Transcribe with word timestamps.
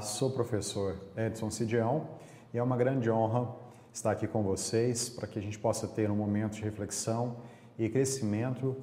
Sou 0.00 0.28
o 0.28 0.32
professor 0.32 0.96
Edson 1.16 1.50
Cidião 1.50 2.08
e 2.54 2.58
é 2.58 2.62
uma 2.62 2.76
grande 2.76 3.10
honra 3.10 3.48
estar 3.92 4.12
aqui 4.12 4.26
com 4.26 4.42
vocês 4.42 5.08
para 5.08 5.26
que 5.26 5.38
a 5.38 5.42
gente 5.42 5.58
possa 5.58 5.86
ter 5.86 6.10
um 6.10 6.16
momento 6.16 6.54
de 6.54 6.62
reflexão 6.62 7.36
e 7.78 7.88
crescimento 7.88 8.76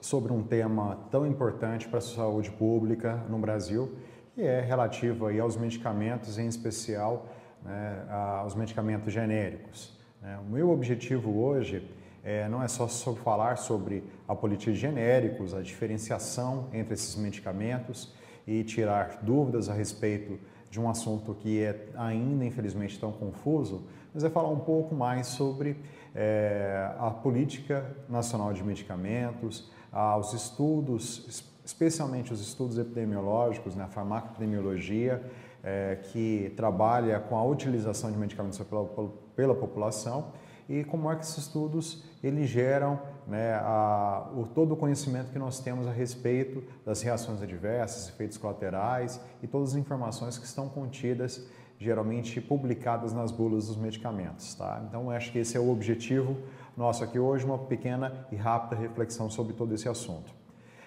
sobre 0.00 0.32
um 0.32 0.42
tema 0.42 1.06
tão 1.10 1.26
importante 1.26 1.88
para 1.88 1.98
a 1.98 2.02
saúde 2.02 2.50
pública 2.50 3.16
no 3.28 3.38
Brasil, 3.38 3.96
que 4.34 4.42
é 4.42 4.60
relativo 4.60 5.26
aí 5.26 5.40
aos 5.40 5.56
medicamentos, 5.56 6.38
em 6.38 6.46
especial 6.46 7.26
né, 7.64 8.06
aos 8.42 8.54
medicamentos 8.54 9.12
genéricos. 9.12 9.98
Né. 10.20 10.38
O 10.38 10.50
meu 10.50 10.70
objetivo 10.70 11.38
hoje 11.40 11.88
é, 12.22 12.48
não 12.48 12.62
é 12.62 12.68
só 12.68 12.86
sobre 12.86 13.22
falar 13.22 13.56
sobre 13.56 14.04
a 14.28 14.34
política 14.34 14.72
de 14.72 14.78
genéricos, 14.78 15.54
a 15.54 15.62
diferenciação 15.62 16.68
entre 16.72 16.94
esses 16.94 17.16
medicamentos 17.16 18.12
e 18.46 18.64
tirar 18.64 19.20
dúvidas 19.22 19.68
a 19.68 19.74
respeito 19.74 20.38
de 20.70 20.80
um 20.80 20.88
assunto 20.88 21.34
que 21.34 21.60
é 21.60 21.88
ainda, 21.96 22.44
infelizmente, 22.44 22.98
tão 22.98 23.10
confuso, 23.10 23.82
mas 24.14 24.22
é 24.22 24.30
falar 24.30 24.48
um 24.48 24.60
pouco 24.60 24.94
mais 24.94 25.26
sobre 25.26 25.76
é, 26.14 26.92
a 26.98 27.10
política 27.10 27.96
nacional 28.08 28.52
de 28.52 28.62
medicamentos, 28.62 29.70
os 30.18 30.32
estudos, 30.32 31.44
especialmente 31.64 32.32
os 32.32 32.40
estudos 32.40 32.78
epidemiológicos, 32.78 33.74
né, 33.74 33.84
a 33.84 33.88
farmacopidemiologia, 33.88 35.22
é, 35.62 35.96
que 35.96 36.52
trabalha 36.56 37.18
com 37.20 37.36
a 37.36 37.44
utilização 37.44 38.10
de 38.10 38.16
medicamentos 38.16 38.58
pela, 38.60 38.88
pela 39.36 39.54
população 39.54 40.32
e 40.68 40.84
como 40.84 41.10
é 41.10 41.16
que 41.16 41.24
esses 41.24 41.38
estudos 41.38 42.04
eles 42.22 42.48
geram 42.48 43.00
né, 43.30 43.54
a, 43.62 44.28
o, 44.34 44.44
todo 44.44 44.72
o 44.72 44.76
conhecimento 44.76 45.30
que 45.30 45.38
nós 45.38 45.60
temos 45.60 45.86
a 45.86 45.92
respeito 45.92 46.64
das 46.84 47.00
reações 47.00 47.40
adversas, 47.40 48.08
efeitos 48.08 48.36
colaterais 48.36 49.20
e 49.40 49.46
todas 49.46 49.70
as 49.70 49.76
informações 49.76 50.36
que 50.36 50.44
estão 50.44 50.68
contidas, 50.68 51.46
geralmente 51.78 52.40
publicadas 52.40 53.12
nas 53.12 53.30
bulas 53.30 53.68
dos 53.68 53.76
medicamentos. 53.76 54.52
Tá? 54.54 54.82
Então, 54.86 55.10
acho 55.10 55.30
que 55.30 55.38
esse 55.38 55.56
é 55.56 55.60
o 55.60 55.70
objetivo 55.70 56.36
nosso 56.76 57.04
aqui 57.04 57.20
hoje, 57.20 57.44
uma 57.44 57.56
pequena 57.56 58.26
e 58.32 58.36
rápida 58.36 58.74
reflexão 58.74 59.30
sobre 59.30 59.52
todo 59.52 59.72
esse 59.72 59.88
assunto. 59.88 60.34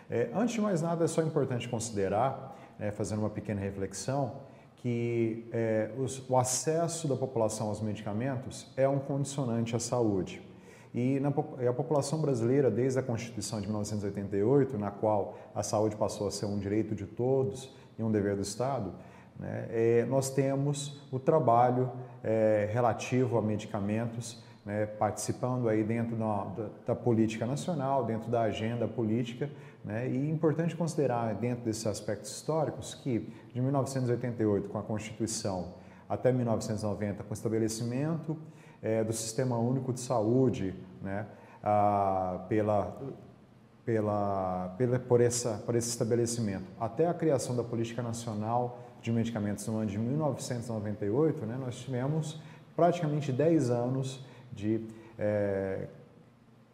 É, 0.09 0.29
antes 0.35 0.55
de 0.55 0.61
mais 0.61 0.81
nada, 0.81 1.05
é 1.05 1.07
só 1.07 1.21
importante 1.21 1.69
considerar, 1.69 2.59
é, 2.77 2.91
fazendo 2.91 3.19
uma 3.19 3.29
pequena 3.29 3.61
reflexão, 3.61 4.33
que 4.77 5.47
é, 5.53 5.91
os, 5.97 6.29
o 6.29 6.37
acesso 6.37 7.07
da 7.07 7.15
população 7.15 7.69
aos 7.69 7.79
medicamentos 7.79 8.69
é 8.75 8.87
um 8.87 8.99
condicionante 8.99 9.77
à 9.77 9.79
saúde. 9.79 10.41
E, 10.93 11.19
na, 11.19 11.29
a 11.29 11.73
população 11.73 12.19
brasileira, 12.21 12.69
desde 12.69 12.99
a 12.99 13.03
Constituição 13.03 13.59
de 13.59 13.67
1988, 13.67 14.77
na 14.77 14.91
qual 14.91 15.37
a 15.55 15.63
saúde 15.63 15.95
passou 15.95 16.27
a 16.27 16.31
ser 16.31 16.45
um 16.45 16.59
direito 16.59 16.93
de 16.93 17.05
todos 17.05 17.73
e 17.97 18.03
um 18.03 18.11
dever 18.11 18.35
do 18.35 18.43
Estado, 18.43 18.93
né, 19.39 19.67
é, 19.69 20.05
nós 20.07 20.29
temos 20.29 21.01
o 21.11 21.17
trabalho 21.17 21.91
é, 22.23 22.69
relativo 22.71 23.37
a 23.37 23.41
medicamentos 23.41 24.43
né, 24.65 24.85
participando 24.85 25.67
aí 25.67 25.83
dentro 25.83 26.15
da, 26.15 26.43
da, 26.43 26.69
da, 26.87 26.95
política 26.95 27.45
nacional, 27.45 28.05
dentro 28.05 28.29
da 28.29 28.43
agenda 28.43 28.87
política, 28.87 29.49
né, 29.83 30.07
e 30.07 30.15
é 30.15 30.29
importante 30.29 30.75
considerar 30.75 31.33
dentro 31.35 31.65
desses 31.65 31.85
aspectos 31.85 32.31
históricos 32.31 32.93
que 32.93 33.33
de 33.53 33.59
1988 33.59 34.69
com 34.69 34.77
a 34.77 34.83
Constituição 34.83 35.73
até 36.07 36.31
1990 36.31 37.23
com 37.23 37.31
o 37.31 37.33
estabelecimento 37.33 38.37
é, 38.83 39.03
do 39.03 39.13
Sistema 39.13 39.57
Único 39.57 39.91
de 39.91 40.01
Saúde, 40.01 40.75
né, 41.01 41.25
a, 41.63 42.45
pela 42.47 42.95
pela, 43.85 44.73
pela, 44.77 44.99
por, 44.99 45.21
essa, 45.21 45.61
por 45.65 45.75
esse 45.75 45.89
estabelecimento. 45.89 46.65
Até 46.79 47.07
a 47.07 47.13
criação 47.13 47.55
da 47.55 47.63
Política 47.63 48.01
Nacional 48.01 48.79
de 49.01 49.11
Medicamentos 49.11 49.67
no 49.67 49.77
ano 49.77 49.87
de 49.87 49.99
1998, 49.99 51.45
né, 51.45 51.57
nós 51.59 51.75
tivemos 51.75 52.39
praticamente 52.75 53.31
10 53.31 53.69
anos 53.69 54.25
de 54.53 54.87
é, 55.19 55.87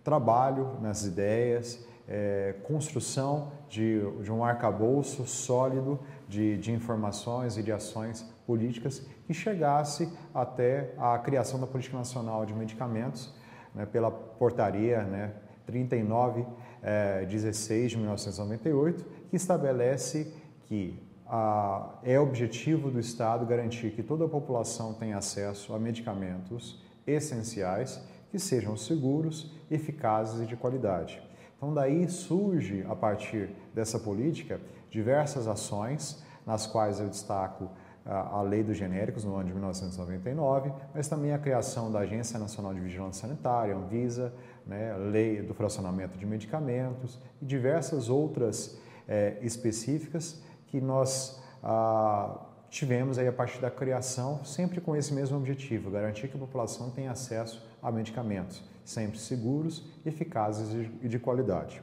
trabalho 0.04 0.78
nas 0.82 1.04
ideias, 1.06 1.84
é, 2.08 2.56
construção 2.64 3.52
de, 3.68 4.02
de, 4.22 4.32
um 4.32 4.44
arcabouço 4.44 5.26
sólido 5.26 6.00
de, 6.30 6.58
de, 6.58 6.72
informações 6.72 7.58
e 7.58 7.64
de 7.64 7.72
ações 7.72 8.22
políticas 8.46 9.06
que 9.26 9.34
chegasse 9.34 10.08
até 10.34 10.94
a 10.98 11.18
criação 11.18 11.60
da 11.60 11.68
Política 11.68 11.98
Nacional 11.98 12.46
de 12.46 12.54
Medicamentos 12.54 13.34
né, 13.74 13.86
pela 13.86 14.12
portaria 14.12 15.04
né, 15.04 15.34
3916 15.66 17.86
é, 17.86 17.88
de 17.88 17.98
1998, 17.98 19.06
que 19.30 19.36
estabelece 19.36 20.34
que 20.68 20.98
a, 21.26 22.00
é 22.04 22.20
objetivo 22.20 22.90
do 22.90 23.00
Estado 23.00 23.46
garantir 23.46 23.92
que 23.92 24.04
toda 24.04 24.26
a 24.26 24.30
população 24.30 24.94
tenha 24.94 25.18
acesso 25.18 25.74
a 25.74 25.80
medicamentos 25.80 26.82
essenciais 27.06 28.02
que 28.32 28.38
sejam 28.38 28.78
seguros, 28.78 29.52
eficazes 29.70 30.42
e 30.42 30.46
de 30.46 30.56
qualidade. 30.56 31.22
Então, 31.58 31.74
daí 31.74 32.08
surge, 32.08 32.86
a 32.88 32.96
partir 32.96 33.50
dessa 33.74 34.00
política, 34.00 34.62
diversas 34.90 35.48
ações, 35.48 36.24
nas 36.46 36.66
quais 36.66 37.00
eu 37.00 37.08
destaco 37.08 37.70
a 38.06 38.42
Lei 38.42 38.64
dos 38.64 38.76
Genéricos, 38.76 39.24
no 39.24 39.36
ano 39.36 39.46
de 39.46 39.54
1999, 39.54 40.72
mas 40.96 41.08
também 41.08 41.32
a 41.32 41.38
criação 41.38 41.92
da 41.92 42.00
Agência 42.00 42.40
Nacional 42.40 42.74
de 42.74 42.80
Vigilância 42.80 43.28
Sanitária, 43.28 43.76
Anvisa, 43.76 44.34
né, 44.66 44.96
Lei 44.98 45.44
do 45.44 45.54
Fracionamento 45.54 46.18
de 46.18 46.26
Medicamentos 46.26 47.20
e 47.40 47.46
diversas 47.46 48.10
outras 48.10 48.80
é, 49.08 49.38
específicas 49.42 50.42
que 50.68 50.82
nós 50.82 51.40
ah, 51.64 52.40
tivemos 52.70 53.18
aí 53.18 53.28
a 53.28 53.34
partir 53.34 53.60
da 53.60 53.70
criação, 53.70 54.44
sempre 54.44 54.80
com 54.82 54.96
esse 54.96 55.14
mesmo 55.14 55.38
objetivo, 55.38 55.92
garantir 55.92 56.28
que 56.30 56.38
a 56.38 56.40
população 56.40 56.90
tenha 56.92 57.12
acesso 57.12 57.64
a 57.82 57.92
medicamentos, 57.92 58.64
sempre 58.84 59.20
seguros, 59.20 59.86
eficazes 60.06 60.90
e 61.02 61.08
de 61.08 61.20
qualidade. 61.20 61.82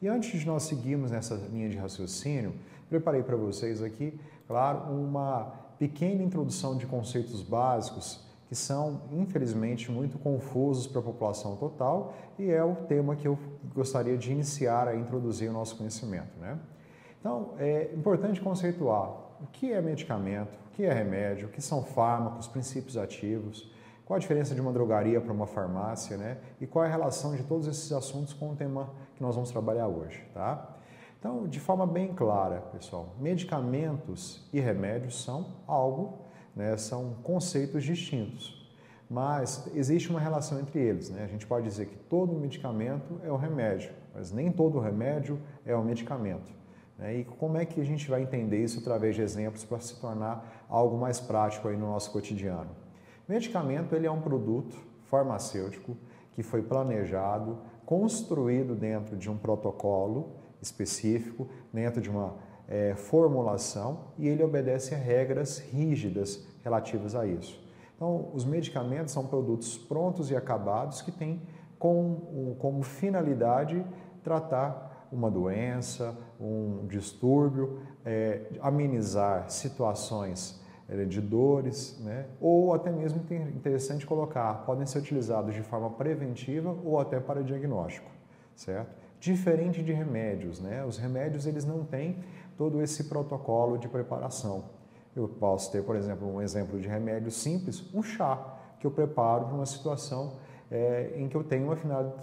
E 0.00 0.06
antes 0.06 0.38
de 0.38 0.46
nós 0.46 0.62
seguirmos 0.62 1.10
nessa 1.10 1.34
linha 1.34 1.68
de 1.68 1.76
raciocínio, 1.76 2.54
preparei 2.88 3.22
para 3.22 3.36
vocês 3.36 3.82
aqui, 3.82 4.18
claro, 4.46 4.92
uma 4.92 5.52
pequena 5.78 6.22
introdução 6.22 6.76
de 6.76 6.86
conceitos 6.86 7.42
básicos 7.42 8.26
que 8.48 8.54
são, 8.54 9.02
infelizmente, 9.12 9.90
muito 9.90 10.18
confusos 10.18 10.86
para 10.86 11.00
a 11.00 11.04
população 11.04 11.56
total 11.56 12.14
e 12.38 12.50
é 12.50 12.64
o 12.64 12.74
tema 12.74 13.14
que 13.14 13.28
eu 13.28 13.38
gostaria 13.74 14.16
de 14.16 14.32
iniciar 14.32 14.88
a 14.88 14.96
introduzir 14.96 15.50
o 15.50 15.52
nosso 15.52 15.76
conhecimento. 15.76 16.38
Né? 16.40 16.58
Então, 17.20 17.54
é 17.58 17.92
importante 17.94 18.40
conceituar 18.40 19.10
o 19.40 19.46
que 19.52 19.72
é 19.72 19.82
medicamento, 19.82 20.56
o 20.66 20.70
que 20.70 20.84
é 20.84 20.92
remédio, 20.92 21.48
o 21.48 21.50
que 21.50 21.60
são 21.60 21.82
fármacos, 21.82 22.46
princípios 22.46 22.96
ativos, 22.96 23.70
qual 24.08 24.16
a 24.16 24.20
diferença 24.20 24.54
de 24.54 24.60
uma 24.60 24.72
drogaria 24.72 25.20
para 25.20 25.32
uma 25.32 25.46
farmácia, 25.46 26.16
né? 26.16 26.38
E 26.58 26.66
qual 26.66 26.82
é 26.82 26.88
a 26.88 26.90
relação 26.90 27.36
de 27.36 27.42
todos 27.42 27.66
esses 27.66 27.92
assuntos 27.92 28.32
com 28.32 28.52
o 28.52 28.56
tema 28.56 28.88
que 29.18 29.22
nós 29.22 29.34
vamos 29.34 29.50
trabalhar 29.50 29.88
hoje, 29.88 30.24
tá? 30.32 30.76
Então, 31.18 31.48
de 31.48 31.58
forma 31.58 31.84
bem 31.84 32.14
clara, 32.14 32.60
pessoal, 32.72 33.16
medicamentos 33.18 34.48
e 34.52 34.60
remédios 34.60 35.24
são 35.24 35.56
algo, 35.66 36.20
né, 36.54 36.76
são 36.76 37.14
conceitos 37.24 37.82
distintos, 37.82 38.72
mas 39.10 39.68
existe 39.74 40.08
uma 40.08 40.20
relação 40.20 40.60
entre 40.60 40.78
eles. 40.78 41.10
Né? 41.10 41.24
A 41.24 41.26
gente 41.26 41.44
pode 41.44 41.66
dizer 41.66 41.86
que 41.86 41.96
todo 41.96 42.32
medicamento 42.32 43.20
é 43.24 43.32
o 43.32 43.36
remédio, 43.36 43.90
mas 44.14 44.30
nem 44.30 44.52
todo 44.52 44.78
remédio 44.78 45.40
é 45.66 45.74
o 45.74 45.82
medicamento. 45.82 46.52
Né? 46.96 47.16
E 47.16 47.24
como 47.24 47.56
é 47.56 47.64
que 47.64 47.80
a 47.80 47.84
gente 47.84 48.08
vai 48.08 48.22
entender 48.22 48.62
isso 48.62 48.78
através 48.78 49.16
de 49.16 49.22
exemplos 49.22 49.64
para 49.64 49.80
se 49.80 50.00
tornar 50.00 50.64
algo 50.68 50.96
mais 50.96 51.18
prático 51.18 51.66
aí 51.66 51.76
no 51.76 51.86
nosso 51.86 52.12
cotidiano? 52.12 52.70
medicamento 53.26 53.94
ele 53.94 54.06
é 54.06 54.10
um 54.10 54.20
produto 54.22 54.74
farmacêutico 55.02 55.96
que 56.32 56.42
foi 56.42 56.62
planejado, 56.62 57.58
construído 57.88 58.74
dentro 58.74 59.16
de 59.16 59.30
um 59.30 59.38
protocolo 59.38 60.34
específico, 60.60 61.48
dentro 61.72 62.02
de 62.02 62.10
uma 62.10 62.34
é, 62.68 62.94
formulação 62.94 64.12
e 64.18 64.28
ele 64.28 64.44
obedece 64.44 64.94
a 64.94 64.98
regras 64.98 65.58
rígidas 65.58 66.46
relativas 66.62 67.14
a 67.14 67.26
isso. 67.26 67.58
Então, 67.96 68.28
os 68.34 68.44
medicamentos 68.44 69.14
são 69.14 69.26
produtos 69.26 69.78
prontos 69.78 70.30
e 70.30 70.36
acabados 70.36 71.00
que 71.00 71.10
têm 71.10 71.40
como, 71.78 72.56
como 72.58 72.82
finalidade 72.82 73.82
tratar 74.22 75.08
uma 75.10 75.30
doença, 75.30 76.14
um 76.38 76.86
distúrbio, 76.86 77.80
é, 78.04 78.50
amenizar 78.60 79.48
situações 79.48 80.62
é, 80.88 81.04
de 81.04 81.20
dores, 81.20 81.98
né? 82.00 82.26
ou 82.40 82.72
até 82.72 82.90
mesmo 82.90 83.20
interessante 83.54 84.06
colocar, 84.06 84.64
podem 84.64 84.86
ser 84.86 84.98
utilizados 84.98 85.54
de 85.54 85.62
forma 85.62 85.90
preventiva 85.90 86.76
ou 86.84 86.98
até 86.98 87.20
para 87.20 87.42
diagnóstico, 87.42 88.10
certo? 88.54 88.96
Diferente 89.20 89.82
de 89.82 89.92
remédios, 89.92 90.60
né? 90.60 90.84
Os 90.84 90.96
remédios 90.96 91.44
eles 91.44 91.64
não 91.64 91.84
têm 91.84 92.18
todo 92.56 92.80
esse 92.80 93.04
protocolo 93.04 93.76
de 93.76 93.88
preparação. 93.88 94.64
Eu 95.14 95.28
posso 95.28 95.72
ter, 95.72 95.82
por 95.82 95.96
exemplo, 95.96 96.32
um 96.32 96.40
exemplo 96.40 96.80
de 96.80 96.86
remédio 96.86 97.30
simples, 97.30 97.92
um 97.92 98.02
chá 98.02 98.56
que 98.78 98.86
eu 98.86 98.90
preparo 98.90 99.46
para 99.46 99.54
uma 99.54 99.66
situação 99.66 100.34
é, 100.70 101.14
em 101.16 101.28
que 101.28 101.36
eu 101.36 101.42
tenho 101.42 101.64
uma 101.64 101.76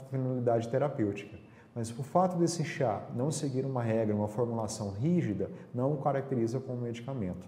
finalidade 0.09 0.69
terapêutica. 0.69 1.37
Mas 1.73 1.91
o 1.91 2.03
fato 2.03 2.37
desse 2.37 2.63
chá 2.63 3.03
não 3.13 3.29
seguir 3.29 3.65
uma 3.65 3.83
regra, 3.83 4.15
uma 4.15 4.29
formulação 4.29 4.91
rígida, 4.91 5.49
não 5.73 5.93
o 5.93 5.97
caracteriza 5.97 6.59
como 6.59 6.81
medicamento. 6.81 7.45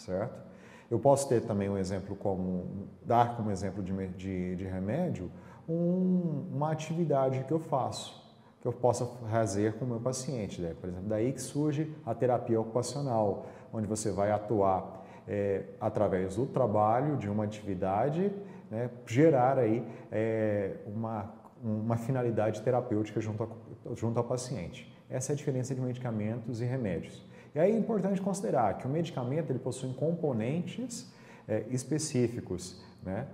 Certo? 0.00 0.50
Eu 0.90 0.98
posso 0.98 1.28
ter 1.28 1.42
também 1.42 1.68
um 1.68 1.78
exemplo 1.78 2.16
como, 2.16 2.88
dar 3.04 3.36
como 3.36 3.50
exemplo 3.50 3.82
de, 3.82 4.08
de, 4.08 4.56
de 4.56 4.64
remédio, 4.64 5.30
um, 5.68 6.48
uma 6.52 6.72
atividade 6.72 7.44
que 7.44 7.52
eu 7.52 7.60
faço, 7.60 8.20
que 8.60 8.66
eu 8.66 8.72
possa 8.72 9.06
fazer 9.06 9.74
com 9.74 9.84
o 9.84 9.88
meu 9.88 10.00
paciente. 10.00 10.60
Né? 10.60 10.74
Por 10.80 10.88
exemplo, 10.88 11.08
daí 11.08 11.32
que 11.32 11.40
surge 11.40 11.94
a 12.04 12.12
terapia 12.12 12.60
ocupacional, 12.60 13.46
onde 13.72 13.86
você 13.86 14.10
vai 14.10 14.32
atuar 14.32 15.04
é, 15.28 15.62
através 15.80 16.34
do 16.34 16.46
trabalho, 16.46 17.16
de 17.16 17.30
uma 17.30 17.44
atividade, 17.44 18.32
né, 18.68 18.90
gerar 19.06 19.58
aí 19.58 19.86
é, 20.10 20.76
uma, 20.86 21.32
uma 21.62 21.96
finalidade 21.96 22.62
terapêutica 22.62 23.20
junto, 23.20 23.44
a, 23.44 23.94
junto 23.94 24.18
ao 24.18 24.24
paciente. 24.24 24.92
Essa 25.08 25.32
é 25.32 25.34
a 25.34 25.36
diferença 25.36 25.72
de 25.74 25.80
medicamentos 25.80 26.60
e 26.60 26.64
remédios. 26.64 27.24
E 27.54 27.58
aí 27.58 27.72
é 27.72 27.76
importante 27.76 28.20
considerar 28.20 28.78
que 28.78 28.86
o 28.86 28.90
medicamento 28.90 29.50
ele 29.50 29.58
possui 29.58 29.92
componentes 29.94 31.10
é, 31.48 31.64
específicos, 31.70 32.80
né? 33.02 33.26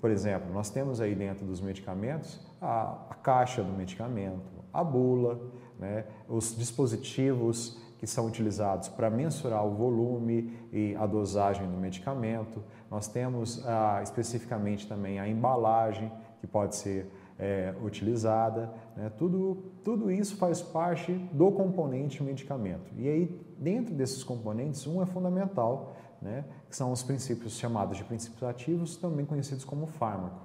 Por 0.00 0.10
exemplo, 0.10 0.52
nós 0.52 0.70
temos 0.70 1.00
aí 1.00 1.14
dentro 1.14 1.44
dos 1.44 1.60
medicamentos 1.60 2.40
a, 2.60 3.06
a 3.10 3.14
caixa 3.14 3.62
do 3.62 3.72
medicamento, 3.72 4.40
a 4.72 4.82
bula, 4.82 5.38
né? 5.78 6.04
os 6.28 6.56
dispositivos 6.56 7.78
que 7.98 8.06
são 8.06 8.26
utilizados 8.26 8.88
para 8.88 9.10
mensurar 9.10 9.64
o 9.64 9.70
volume 9.74 10.58
e 10.72 10.94
a 10.96 11.06
dosagem 11.06 11.66
do 11.66 11.76
medicamento. 11.76 12.62
Nós 12.90 13.08
temos 13.08 13.64
ah, 13.66 14.00
especificamente 14.02 14.86
também 14.86 15.20
a 15.20 15.28
embalagem 15.28 16.10
que 16.40 16.46
pode 16.46 16.76
ser 16.76 17.10
é, 17.38 17.74
utilizada. 17.82 18.72
Né? 18.96 19.10
Tudo, 19.18 19.72
tudo 19.82 20.10
isso 20.10 20.36
faz 20.36 20.62
parte 20.62 21.12
do 21.32 21.50
componente 21.52 22.22
medicamento. 22.22 22.90
E 22.96 23.08
aí, 23.08 23.40
dentro 23.58 23.94
desses 23.94 24.22
componentes, 24.22 24.86
um 24.86 25.02
é 25.02 25.06
fundamental, 25.06 25.96
né? 26.20 26.44
que 26.68 26.76
são 26.76 26.92
os 26.92 27.02
princípios 27.02 27.58
chamados 27.58 27.96
de 27.96 28.04
princípios 28.04 28.42
ativos, 28.42 28.96
também 28.96 29.24
conhecidos 29.24 29.64
como 29.64 29.86
fármaco. 29.86 30.40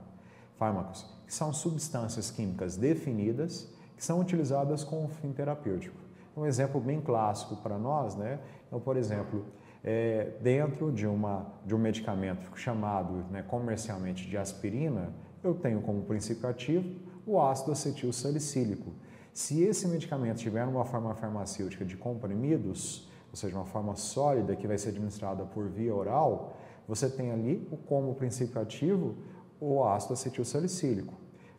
fármacos, 0.58 1.06
que 1.26 1.34
são 1.34 1.54
substâncias 1.54 2.32
químicas 2.32 2.76
definidas 2.76 3.70
que 4.00 4.06
são 4.06 4.22
utilizadas 4.22 4.82
com 4.82 5.06
fim 5.10 5.34
terapêutico. 5.34 5.98
Um 6.36 6.46
exemplo 6.46 6.80
bem 6.80 7.02
clássico 7.02 7.58
para 7.58 7.78
nós, 7.78 8.16
né? 8.16 8.40
Então, 8.66 8.80
por 8.80 8.96
exemplo, 8.96 9.46
é, 9.84 10.38
dentro 10.42 10.90
de, 10.90 11.06
uma, 11.06 11.48
de 11.66 11.76
um 11.76 11.78
medicamento 11.78 12.50
chamado 12.58 13.26
né, 13.30 13.44
comercialmente 13.44 14.26
de 14.26 14.38
aspirina, 14.38 15.10
eu 15.44 15.54
tenho 15.54 15.82
como 15.82 16.04
princípio 16.04 16.48
ativo 16.48 16.90
o 17.26 17.40
ácido 17.42 17.72
acetil 17.72 18.12
salicílico. 18.12 18.92
Se 19.32 19.62
esse 19.62 19.88
medicamento 19.88 20.38
tiver 20.38 20.66
uma 20.66 20.84
forma 20.84 21.14
farmacêutica 21.16 21.86
de 21.86 21.96
comprimidos, 21.96 23.08
ou 23.30 23.36
seja, 23.36 23.56
uma 23.56 23.66
forma 23.66 23.96
sólida 23.96 24.56
que 24.56 24.68
vai 24.68 24.78
ser 24.78 24.90
administrada 24.90 25.46
por 25.46 25.70
via 25.70 25.94
oral, 25.94 26.58
você 26.88 27.10
tem 27.10 27.32
ali 27.32 27.68
como 27.86 28.16
princípio 28.16 28.60
ativo 28.60 29.16
o 29.60 29.84
ácido 29.84 30.14
acetil 30.14 30.44
salicílico. 30.44 31.14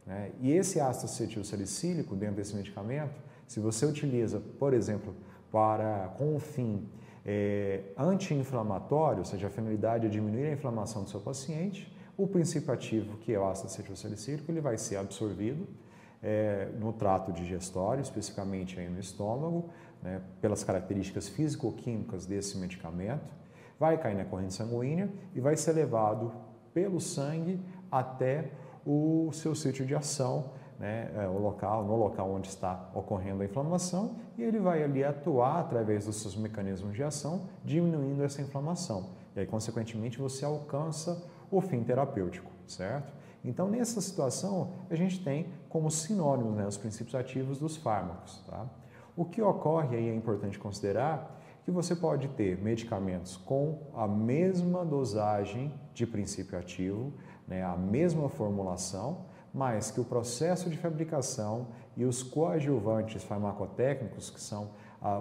Né? 0.05 0.33
E 0.41 0.51
esse 0.51 0.81
ácido 0.81 1.07
acetil 1.07 1.45
salicílico 1.45 2.17
dentro 2.17 2.37
desse 2.37 2.55
medicamento, 2.57 3.15
se 3.47 3.61
você 3.61 3.87
utiliza, 3.87 4.41
por 4.59 4.75
exemplo, 4.75 5.15
para 5.53 6.09
com 6.19 6.35
o 6.35 6.41
fim 6.41 6.89
é, 7.25 7.83
anti-inflamatório, 7.97 9.21
ou 9.21 9.25
seja, 9.25 9.47
a 9.47 9.51
finalidade 9.51 10.07
é 10.07 10.09
diminuir 10.09 10.47
a 10.47 10.53
inflamação 10.53 11.05
do 11.05 11.11
seu 11.11 11.21
paciente, 11.21 11.93
o 12.23 12.27
princípio 12.27 12.73
ativo, 12.73 13.17
que 13.19 13.33
é 13.33 13.39
o 13.39 13.49
ácido 13.49 13.69
acetilsalicílico, 13.69 14.51
ele 14.51 14.61
vai 14.61 14.77
ser 14.77 14.97
absorvido 14.97 15.67
é, 16.23 16.69
no 16.79 16.93
trato 16.93 17.33
digestório, 17.33 18.03
especificamente 18.03 18.79
aí 18.79 18.89
no 18.89 19.01
estômago, 19.01 19.71
né, 20.03 20.21
pelas 20.41 20.63
características 20.63 21.29
físico-químicas 21.29 22.27
desse 22.27 22.59
medicamento, 22.59 23.25
vai 23.79 23.97
cair 23.97 24.17
na 24.17 24.25
corrente 24.27 24.53
sanguínea 24.53 25.11
e 25.35 25.41
vai 25.41 25.57
ser 25.57 25.73
levado 25.73 26.33
pelo 26.75 27.01
sangue 27.01 27.59
até 27.91 28.51
o 28.85 29.31
seu 29.33 29.55
sítio 29.55 29.87
de 29.87 29.95
ação, 29.95 30.51
né, 30.79 31.11
é, 31.17 31.27
o 31.27 31.39
local, 31.39 31.85
no 31.85 31.97
local 31.97 32.31
onde 32.31 32.49
está 32.49 32.91
ocorrendo 32.95 33.43
a 33.43 33.47
inflamação, 33.47 34.17
e 34.37 34.43
ele 34.43 34.59
vai 34.59 34.83
ali 34.83 35.03
atuar 35.03 35.61
através 35.61 36.05
dos 36.05 36.21
seus 36.21 36.37
mecanismos 36.37 36.95
de 36.95 37.03
ação, 37.03 37.49
diminuindo 37.65 38.23
essa 38.23 38.43
inflamação. 38.43 39.11
E 39.35 39.41
aí, 39.41 39.47
consequentemente, 39.47 40.19
você 40.19 40.45
alcança 40.45 41.23
o 41.51 41.61
fim 41.61 41.83
terapêutico, 41.83 42.51
certo? 42.67 43.13
Então, 43.45 43.69
nessa 43.69 44.01
situação, 44.01 44.73
a 44.91 44.95
gente 44.95 45.23
tem 45.25 45.47
como 45.69 45.91
sinônimos 45.91 46.57
né, 46.57 46.67
os 46.67 46.77
princípios 46.77 47.15
ativos 47.15 47.59
dos 47.59 47.77
fármacos. 47.77 48.43
Tá? 48.47 48.67
O 49.17 49.25
que 49.25 49.41
ocorre 49.41 49.97
aí 49.97 50.09
é 50.09 50.15
importante 50.15 50.59
considerar 50.59 51.41
que 51.65 51.71
você 51.71 51.95
pode 51.95 52.29
ter 52.29 52.61
medicamentos 52.61 53.37
com 53.37 53.79
a 53.95 54.07
mesma 54.07 54.85
dosagem 54.85 55.73
de 55.95 56.07
princípio 56.07 56.59
ativo, 56.59 57.13
né, 57.47 57.63
a 57.63 57.77
mesma 57.77 58.29
formulação, 58.29 59.25
mas 59.53 59.91
que 59.91 60.01
o 60.01 60.05
processo 60.05 60.71
de 60.71 60.77
fabricação 60.77 61.69
e 61.97 62.05
os 62.05 62.23
coadjuvantes 62.23 63.23
farmacotécnicos, 63.25 64.31
que 64.31 64.41
são 64.41 64.71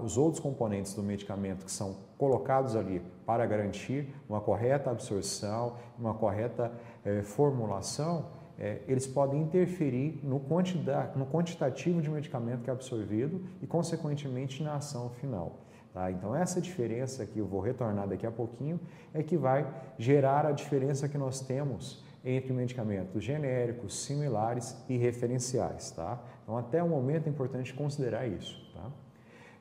os 0.03 0.17
outros 0.17 0.41
componentes 0.41 0.93
do 0.93 1.01
medicamento 1.01 1.65
que 1.65 1.71
são 1.71 1.95
colocados 2.17 2.75
ali 2.75 3.01
para 3.25 3.45
garantir 3.45 4.13
uma 4.27 4.41
correta 4.41 4.91
absorção, 4.91 5.77
uma 5.97 6.13
correta 6.13 6.71
eh, 7.05 7.21
formulação, 7.21 8.25
eh, 8.59 8.81
eles 8.89 9.07
podem 9.07 9.41
interferir 9.41 10.19
no, 10.21 10.39
quantidade, 10.41 11.17
no 11.17 11.25
quantitativo 11.25 12.01
de 12.01 12.09
medicamento 12.09 12.61
que 12.61 12.69
é 12.69 12.73
absorvido 12.73 13.41
e, 13.61 13.67
consequentemente, 13.67 14.61
na 14.61 14.75
ação 14.75 15.09
final. 15.11 15.61
Tá? 15.93 16.11
Então, 16.11 16.35
essa 16.35 16.59
diferença 16.59 17.25
que 17.25 17.39
eu 17.39 17.45
vou 17.45 17.61
retornar 17.61 18.07
daqui 18.07 18.27
a 18.27 18.31
pouquinho 18.31 18.79
é 19.13 19.23
que 19.23 19.37
vai 19.37 19.65
gerar 19.97 20.45
a 20.45 20.51
diferença 20.51 21.07
que 21.07 21.17
nós 21.17 21.39
temos 21.39 22.03
entre 22.23 22.51
medicamentos 22.51 23.23
genéricos, 23.23 24.03
similares 24.03 24.75
e 24.89 24.97
referenciais. 24.97 25.91
Tá? 25.91 26.21
Então, 26.43 26.57
até 26.57 26.83
o 26.83 26.89
momento 26.89 27.27
é 27.27 27.29
importante 27.29 27.73
considerar 27.73 28.27
isso. 28.27 28.68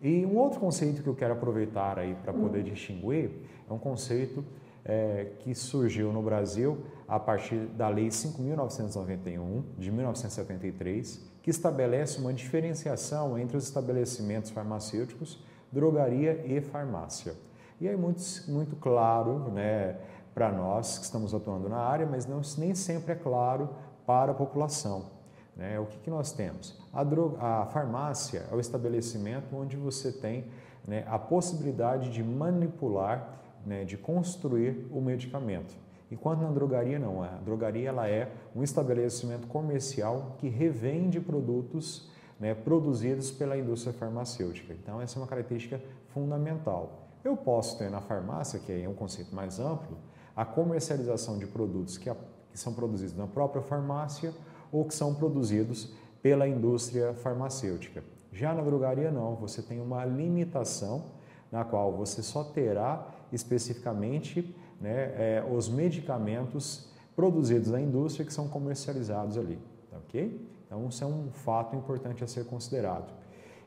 E 0.00 0.24
um 0.24 0.36
outro 0.36 0.60
conceito 0.60 1.02
que 1.02 1.08
eu 1.08 1.14
quero 1.14 1.34
aproveitar 1.34 1.98
aí 1.98 2.14
para 2.22 2.32
poder 2.32 2.62
distinguir 2.62 3.30
é 3.68 3.72
um 3.72 3.78
conceito 3.78 4.44
é, 4.84 5.32
que 5.40 5.54
surgiu 5.54 6.12
no 6.12 6.22
Brasil 6.22 6.78
a 7.06 7.18
partir 7.18 7.66
da 7.66 7.88
Lei 7.88 8.08
5.991 8.08 9.62
de 9.76 9.90
1973, 9.90 11.20
que 11.42 11.50
estabelece 11.50 12.18
uma 12.20 12.32
diferenciação 12.32 13.38
entre 13.38 13.56
os 13.56 13.64
estabelecimentos 13.64 14.50
farmacêuticos, 14.50 15.42
drogaria 15.72 16.44
e 16.46 16.60
farmácia. 16.60 17.34
E 17.80 17.88
é 17.88 17.96
muito, 17.96 18.22
muito 18.48 18.76
claro 18.76 19.50
né, 19.50 19.96
para 20.34 20.50
nós 20.52 20.98
que 20.98 21.04
estamos 21.04 21.34
atuando 21.34 21.68
na 21.68 21.78
área, 21.78 22.06
mas 22.06 22.24
não, 22.24 22.40
nem 22.56 22.74
sempre 22.74 23.12
é 23.12 23.16
claro 23.16 23.68
para 24.06 24.32
a 24.32 24.34
população. 24.34 25.17
Né? 25.58 25.78
O 25.80 25.86
que, 25.86 25.98
que 25.98 26.08
nós 26.08 26.30
temos? 26.30 26.78
A, 26.92 27.02
droga, 27.02 27.36
a 27.42 27.66
farmácia 27.66 28.46
é 28.50 28.54
o 28.54 28.60
estabelecimento 28.60 29.56
onde 29.56 29.76
você 29.76 30.12
tem 30.12 30.46
né, 30.86 31.04
a 31.08 31.18
possibilidade 31.18 32.10
de 32.10 32.22
manipular, 32.22 33.40
né, 33.66 33.84
de 33.84 33.98
construir 33.98 34.86
o 34.92 35.00
medicamento. 35.00 35.74
Enquanto 36.10 36.40
na 36.40 36.50
drogaria 36.50 36.98
não, 36.98 37.22
a 37.22 37.28
drogaria 37.44 37.88
ela 37.88 38.08
é 38.08 38.32
um 38.54 38.62
estabelecimento 38.62 39.46
comercial 39.48 40.36
que 40.38 40.48
revende 40.48 41.20
produtos 41.20 42.08
né, 42.40 42.54
produzidos 42.54 43.30
pela 43.30 43.58
indústria 43.58 43.92
farmacêutica. 43.92 44.72
Então 44.72 45.02
essa 45.02 45.18
é 45.18 45.20
uma 45.20 45.26
característica 45.26 45.80
fundamental. 46.14 47.08
Eu 47.24 47.36
posso 47.36 47.76
ter 47.76 47.90
na 47.90 48.00
farmácia, 48.00 48.60
que 48.60 48.72
é 48.72 48.88
um 48.88 48.94
conceito 48.94 49.34
mais 49.34 49.58
amplo, 49.58 49.98
a 50.36 50.44
comercialização 50.44 51.36
de 51.36 51.46
produtos 51.46 51.98
que, 51.98 52.08
a, 52.08 52.16
que 52.52 52.58
são 52.58 52.72
produzidos 52.72 53.16
na 53.16 53.26
própria 53.26 53.60
farmácia 53.60 54.32
ou 54.72 54.84
que 54.84 54.94
são 54.94 55.14
produzidos 55.14 55.92
pela 56.22 56.48
indústria 56.48 57.14
farmacêutica. 57.14 58.02
Já 58.32 58.54
na 58.54 58.62
drogaria, 58.62 59.10
não, 59.10 59.34
você 59.36 59.62
tem 59.62 59.80
uma 59.80 60.04
limitação 60.04 61.06
na 61.50 61.64
qual 61.64 61.92
você 61.92 62.22
só 62.22 62.44
terá 62.44 63.08
especificamente 63.32 64.54
né, 64.80 65.12
é, 65.16 65.44
os 65.50 65.68
medicamentos 65.68 66.88
produzidos 67.16 67.70
na 67.70 67.80
indústria 67.80 68.24
que 68.24 68.32
são 68.32 68.48
comercializados 68.48 69.36
ali, 69.36 69.58
tá 69.90 69.98
ok? 69.98 70.48
Então, 70.66 70.86
isso 70.88 71.02
é 71.02 71.06
um 71.06 71.30
fato 71.32 71.74
importante 71.74 72.22
a 72.22 72.26
ser 72.26 72.44
considerado. 72.44 73.12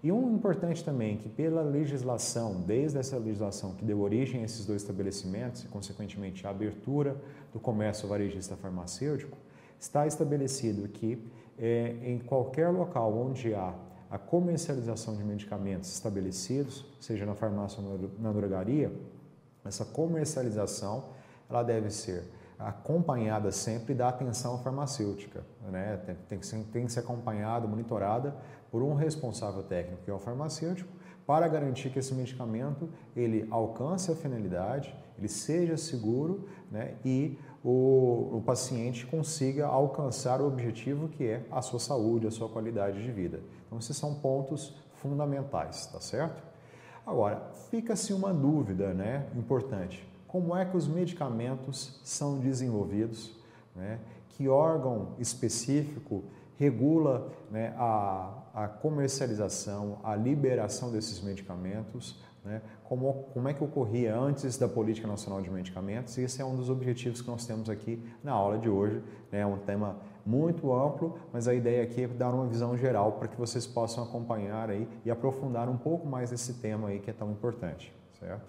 E 0.04 0.12
um 0.12 0.34
importante 0.34 0.84
também 0.84 1.18
que 1.18 1.30
pela 1.30 1.62
legislação, 1.62 2.62
desde 2.62 2.98
essa 2.98 3.18
legislação 3.18 3.76
que 3.76 3.86
deu 3.86 4.00
origem 4.00 4.42
a 4.42 4.46
esses 4.46 4.66
dois 4.66 4.82
estabelecimentos 4.82 5.64
e 5.64 5.68
consequentemente 5.68 6.46
a 6.48 6.50
abertura 6.50 7.16
do 7.54 7.60
comércio 7.60 8.08
varejista 8.08 8.56
farmacêutico, 8.56 9.38
está 9.82 10.06
estabelecido 10.06 10.88
que 10.88 11.28
é, 11.58 11.96
em 12.04 12.20
qualquer 12.20 12.70
local 12.70 13.18
onde 13.18 13.54
há 13.56 13.74
a 14.12 14.18
comercialização 14.18 15.16
de 15.16 15.24
medicamentos 15.24 15.92
estabelecidos, 15.92 16.86
seja 17.00 17.26
na 17.26 17.34
farmácia 17.34 17.82
ou 17.82 18.12
na 18.20 18.32
drogaria, 18.32 18.94
essa 19.66 19.84
comercialização 19.84 21.06
ela 21.50 21.64
deve 21.64 21.90
ser 21.90 22.24
acompanhada 22.60 23.52
sempre 23.52 23.96
da 23.96 24.10
atenção 24.10 24.60
farmacêutica. 24.60 25.44
Né? 25.72 25.98
Tem, 26.06 26.16
tem, 26.30 26.40
que 26.40 26.46
ser, 26.46 26.64
tem 26.72 26.86
que 26.86 26.92
ser 26.92 27.00
acompanhada, 27.00 27.68
monitorada 27.68 28.36
por 28.70 28.84
um 28.84 28.94
responsável 28.94 29.64
técnico, 29.64 30.04
que 30.04 30.12
é 30.12 30.14
o 30.14 30.20
farmacêutico, 30.20 30.90
para 31.26 31.48
garantir 31.48 31.90
que 31.90 32.00
esse 32.00 32.14
medicamento 32.14 32.90
ele 33.16 33.48
alcance 33.50 34.12
a 34.12 34.16
finalidade, 34.16 34.96
ele 35.18 35.28
seja 35.28 35.78
seguro 35.78 36.48
né, 36.70 36.96
e 37.04 37.38
o, 37.64 38.38
o 38.38 38.44
paciente 38.46 39.06
consiga 39.06 39.68
alcançar 39.68 40.42
o 40.42 40.48
objetivo 40.48 41.08
que 41.08 41.26
é 41.26 41.46
a 41.52 41.62
sua 41.62 41.80
saúde, 41.80 42.28
a 42.28 42.32
sua 42.32 42.50
qualidade 42.50 43.02
de 43.02 43.12
vida. 43.12 43.40
Então, 43.66 43.78
esses 43.78 43.96
são 43.96 44.16
pontos 44.16 44.76
fundamentais, 44.96 45.86
tá 45.88 46.00
certo? 46.00 46.42
Agora, 47.06 47.52
fica-se 47.70 48.14
uma 48.14 48.34
dúvida 48.34 48.94
né, 48.94 49.28
importante. 49.36 50.08
Como 50.28 50.56
é 50.56 50.66
que 50.66 50.78
os 50.78 50.88
medicamentos 50.88 52.00
são 52.04 52.40
desenvolvidos? 52.40 53.32
Né? 53.76 54.00
Que 54.30 54.48
órgão 54.48 55.10
específico 55.20 56.24
regula 56.58 57.32
né, 57.50 57.74
a, 57.78 58.30
a 58.54 58.68
comercialização, 58.68 60.00
a 60.04 60.16
liberação 60.16 60.92
desses 60.92 61.22
medicamentos? 61.22 62.18
Né? 62.44 62.62
Como, 62.84 63.26
como 63.34 63.48
é 63.48 63.54
que 63.54 63.64
ocorria 63.64 64.18
antes 64.18 64.58
da 64.58 64.68
Política 64.68 65.08
Nacional 65.08 65.42
de 65.42 65.50
Medicamentos? 65.50 66.18
E 66.18 66.24
esse 66.24 66.42
é 66.42 66.46
um 66.46 66.56
dos 66.56 66.70
objetivos 66.70 67.22
que 67.22 67.28
nós 67.28 67.46
temos 67.46 67.70
aqui 67.70 68.04
na 68.24 68.32
aula 68.32 68.58
de 68.58 68.68
hoje. 68.68 69.02
Né? 69.32 69.42
É 69.42 69.46
um 69.46 69.58
tema 69.58 69.98
muito 70.26 70.74
amplo, 70.74 71.18
mas 71.32 71.48
a 71.48 71.54
ideia 71.54 71.84
aqui 71.84 72.04
é 72.04 72.08
dar 72.08 72.34
uma 72.34 72.48
visão 72.48 72.76
geral 72.78 73.14
para 73.14 73.28
que 73.28 73.38
vocês 73.38 73.66
possam 73.68 74.04
acompanhar 74.04 74.70
aí 74.70 74.88
e 75.06 75.12
aprofundar 75.12 75.70
um 75.70 75.78
pouco 75.78 76.08
mais 76.08 76.32
esse 76.32 76.56
tema 76.56 76.90
aí 76.90 77.00
que 77.00 77.10
é 77.10 77.14
tão 77.14 77.32
importante, 77.32 77.94
certo? 78.20 78.46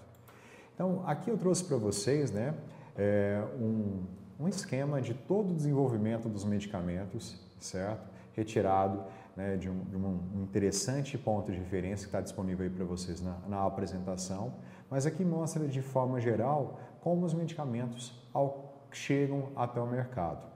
Então, 0.73 1.03
aqui 1.05 1.29
eu 1.29 1.37
trouxe 1.37 1.63
para 1.63 1.77
vocês 1.77 2.31
né, 2.31 2.55
é, 2.97 3.43
um, 3.59 4.03
um 4.39 4.47
esquema 4.47 5.01
de 5.01 5.13
todo 5.13 5.51
o 5.51 5.55
desenvolvimento 5.55 6.27
dos 6.27 6.43
medicamentos, 6.43 7.39
certo? 7.59 8.11
Retirado 8.35 9.03
né, 9.35 9.57
de, 9.57 9.69
um, 9.69 9.83
de, 9.85 9.95
um, 9.95 10.43
interessante 10.43 11.17
ponto 11.17 11.51
de 11.51 11.57
referência 11.57 12.05
que 12.05 12.09
está 12.09 12.21
disponível 12.21 12.65
aí 12.65 12.69
para 12.69 12.85
vocês 12.85 13.21
na, 13.21 13.37
na, 13.47 13.65
apresentação, 13.65 14.53
mas 14.89 15.05
aqui 15.05 15.25
mostra 15.25 15.67
de 15.67 15.81
forma 15.81 16.19
geral 16.19 16.79
como 17.01 17.25
os 17.25 17.33
medicamentos 17.33 18.13
ao, 18.33 18.87
chegam 18.91 19.49
até 19.55 19.81
o 19.81 19.87
mercado. 19.87 20.47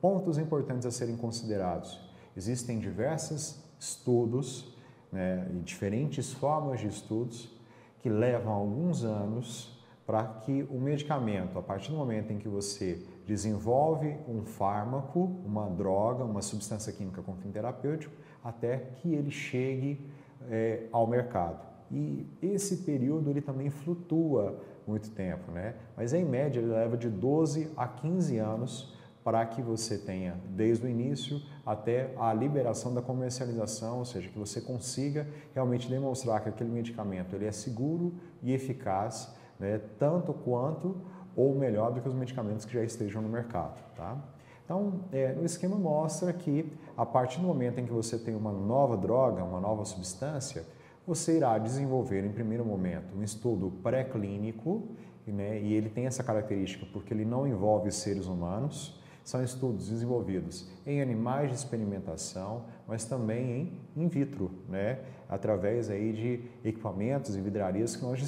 Pontos 0.00 0.36
importantes 0.36 0.86
a 0.86 0.90
serem 0.90 1.16
considerados. 1.16 2.00
Existem 2.36 2.78
diversos 2.78 3.64
estudos 3.78 4.76
né, 5.10 5.48
e 5.52 5.58
diferentes 5.60 6.32
formas 6.32 6.80
de 6.80 6.88
estudos 6.88 7.54
que 8.00 8.08
levam 8.08 8.52
alguns 8.52 9.04
anos 9.04 9.76
para 10.06 10.24
que 10.24 10.62
o 10.70 10.78
medicamento, 10.78 11.58
a 11.58 11.62
partir 11.62 11.90
do 11.90 11.96
momento 11.96 12.32
em 12.32 12.38
que 12.38 12.48
você 12.48 13.04
desenvolve 13.26 14.16
um 14.28 14.44
fármaco, 14.44 15.36
uma 15.44 15.68
droga, 15.68 16.24
uma 16.24 16.40
substância 16.40 16.92
química 16.92 17.20
com 17.22 17.34
fim 17.34 17.50
terapêutico, 17.50 18.14
até 18.42 18.76
que 18.78 19.12
ele 19.12 19.30
chegue 19.30 20.08
é, 20.48 20.84
ao 20.92 21.06
mercado. 21.06 21.66
E 21.90 22.26
esse 22.40 22.78
período 22.78 23.30
ele 23.30 23.40
também 23.40 23.68
flutua 23.68 24.60
muito 24.86 25.10
tempo, 25.10 25.50
né? 25.50 25.74
Mas 25.96 26.12
em 26.12 26.24
média 26.24 26.60
ele 26.60 26.70
leva 26.70 26.96
de 26.96 27.08
12 27.08 27.72
a 27.76 27.86
15 27.88 28.38
anos 28.38 28.96
para 29.24 29.44
que 29.44 29.60
você 29.60 29.98
tenha 29.98 30.38
desde 30.50 30.86
o 30.86 30.88
início 30.88 31.42
até 31.64 32.14
a 32.16 32.32
liberação 32.32 32.94
da 32.94 33.02
comercialização, 33.02 33.98
ou 33.98 34.04
seja, 34.04 34.28
que 34.28 34.38
você 34.38 34.60
consiga 34.60 35.26
realmente 35.52 35.88
demonstrar 35.88 36.40
que 36.40 36.48
aquele 36.48 36.70
medicamento 36.70 37.34
ele 37.34 37.44
é 37.44 37.50
seguro 37.50 38.14
e 38.40 38.52
eficaz, 38.52 39.34
né, 39.58 39.80
tanto 39.98 40.32
quanto 40.32 41.00
ou 41.36 41.54
melhor 41.54 41.92
do 41.92 42.00
que 42.00 42.08
os 42.08 42.14
medicamentos 42.14 42.64
que 42.64 42.72
já 42.72 42.82
estejam 42.82 43.20
no 43.20 43.28
mercado. 43.28 43.78
Tá? 43.94 44.16
Então, 44.64 45.00
é, 45.12 45.36
o 45.40 45.44
esquema 45.44 45.76
mostra 45.76 46.32
que 46.32 46.72
a 46.96 47.06
partir 47.06 47.38
do 47.38 47.46
momento 47.46 47.78
em 47.78 47.86
que 47.86 47.92
você 47.92 48.18
tem 48.18 48.34
uma 48.34 48.50
nova 48.50 48.96
droga, 48.96 49.44
uma 49.44 49.60
nova 49.60 49.84
substância, 49.84 50.64
você 51.06 51.36
irá 51.36 51.56
desenvolver 51.58 52.24
em 52.24 52.32
primeiro 52.32 52.64
momento 52.64 53.16
um 53.16 53.22
estudo 53.22 53.70
pré-clínico, 53.82 54.88
né, 55.24 55.60
e 55.60 55.72
ele 55.74 55.88
tem 55.88 56.06
essa 56.06 56.22
característica 56.22 56.86
porque 56.92 57.12
ele 57.12 57.24
não 57.24 57.46
envolve 57.46 57.90
seres 57.92 58.26
humanos, 58.26 59.00
são 59.22 59.42
estudos 59.42 59.88
desenvolvidos 59.88 60.68
em 60.86 61.02
animais 61.02 61.50
de 61.50 61.56
experimentação, 61.56 62.64
mas 62.86 63.04
também 63.04 63.80
em 63.96 64.04
in 64.04 64.08
vitro, 64.08 64.50
né, 64.68 65.00
através 65.28 65.90
aí 65.90 66.12
de 66.12 66.68
equipamentos 66.68 67.36
e 67.36 67.40
vidrarias 67.40 67.96
que 67.96 68.02
nós 68.02 68.18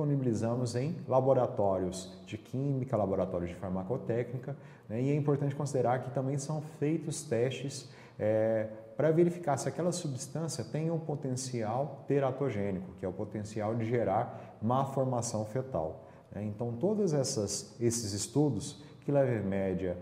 disponibilizamos 0.00 0.74
em 0.76 0.96
laboratórios 1.06 2.10
de 2.24 2.38
química, 2.38 2.96
laboratórios 2.96 3.50
de 3.50 3.56
farmacotécnica, 3.56 4.56
né, 4.88 5.02
e 5.02 5.10
é 5.10 5.14
importante 5.14 5.54
considerar 5.54 6.02
que 6.02 6.10
também 6.10 6.38
são 6.38 6.62
feitos 6.78 7.22
testes 7.22 7.90
é, 8.18 8.68
para 8.96 9.10
verificar 9.10 9.58
se 9.58 9.68
aquela 9.68 9.92
substância 9.92 10.64
tem 10.64 10.90
um 10.90 10.98
potencial 10.98 12.04
teratogênico, 12.08 12.92
que 12.98 13.04
é 13.04 13.08
o 13.08 13.12
potencial 13.12 13.74
de 13.74 13.84
gerar 13.84 14.56
má 14.62 14.86
formação 14.86 15.44
fetal. 15.44 16.08
Né. 16.32 16.44
Então, 16.44 16.72
todos 16.72 17.12
esses 17.12 18.12
estudos, 18.12 18.82
que 19.00 19.12
levam 19.12 19.34
em 19.34 19.42
média, 19.42 19.98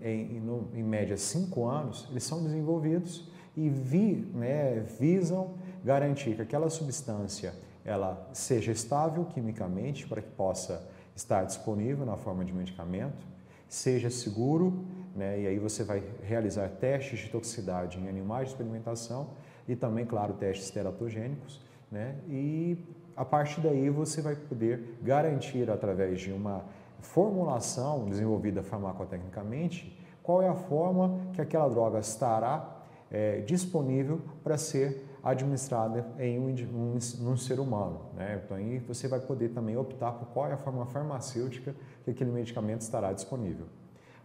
em, 0.00 0.42
em 0.74 0.82
média 0.82 1.16
cinco 1.16 1.66
anos, 1.66 2.06
eles 2.10 2.24
são 2.24 2.42
desenvolvidos 2.42 3.30
e 3.56 3.68
vi, 3.68 4.30
né, 4.34 4.80
visam 4.98 5.54
garantir 5.84 6.36
que 6.36 6.42
aquela 6.42 6.70
substância 6.70 7.52
ela 7.84 8.28
seja 8.32 8.72
estável 8.72 9.24
quimicamente 9.24 10.06
para 10.06 10.20
que 10.20 10.30
possa 10.30 10.86
estar 11.14 11.44
disponível 11.44 12.06
na 12.06 12.16
forma 12.16 12.44
de 12.44 12.52
medicamento, 12.52 13.26
seja 13.68 14.10
seguro, 14.10 14.84
né, 15.14 15.40
e 15.40 15.46
aí 15.46 15.58
você 15.58 15.84
vai 15.84 16.02
realizar 16.22 16.68
testes 16.68 17.20
de 17.20 17.28
toxicidade 17.28 17.98
em 17.98 18.08
animais 18.08 18.48
de 18.48 18.54
experimentação 18.54 19.30
e 19.68 19.76
também, 19.76 20.04
claro, 20.04 20.34
testes 20.34 20.70
teratogênicos, 20.70 21.60
né, 21.90 22.16
e 22.28 22.78
a 23.16 23.24
partir 23.24 23.60
daí 23.60 23.90
você 23.90 24.22
vai 24.22 24.34
poder 24.34 24.98
garantir 25.02 25.70
através 25.70 26.20
de 26.20 26.32
uma 26.32 26.64
formulação 27.00 28.08
desenvolvida 28.08 28.62
farmacotecnicamente 28.62 29.98
qual 30.22 30.42
é 30.42 30.48
a 30.48 30.54
forma 30.54 31.18
que 31.32 31.40
aquela 31.40 31.68
droga 31.68 31.98
estará 31.98 32.78
é, 33.10 33.40
disponível 33.40 34.20
para 34.44 34.56
ser 34.56 35.06
administrada 35.22 36.06
em 36.18 36.38
um, 36.38 36.96
um, 36.96 37.36
ser 37.36 37.60
humano. 37.60 38.06
Né? 38.14 38.40
Então, 38.44 38.56
aí 38.56 38.78
você 38.78 39.06
vai 39.08 39.20
poder 39.20 39.50
também 39.50 39.76
optar 39.76 40.12
por 40.12 40.28
qual 40.28 40.48
é 40.48 40.52
a 40.52 40.56
forma 40.56 40.86
farmacêutica 40.86 41.74
que 42.04 42.10
aquele 42.10 42.30
medicamento 42.30 42.80
estará 42.80 43.12
disponível. 43.12 43.66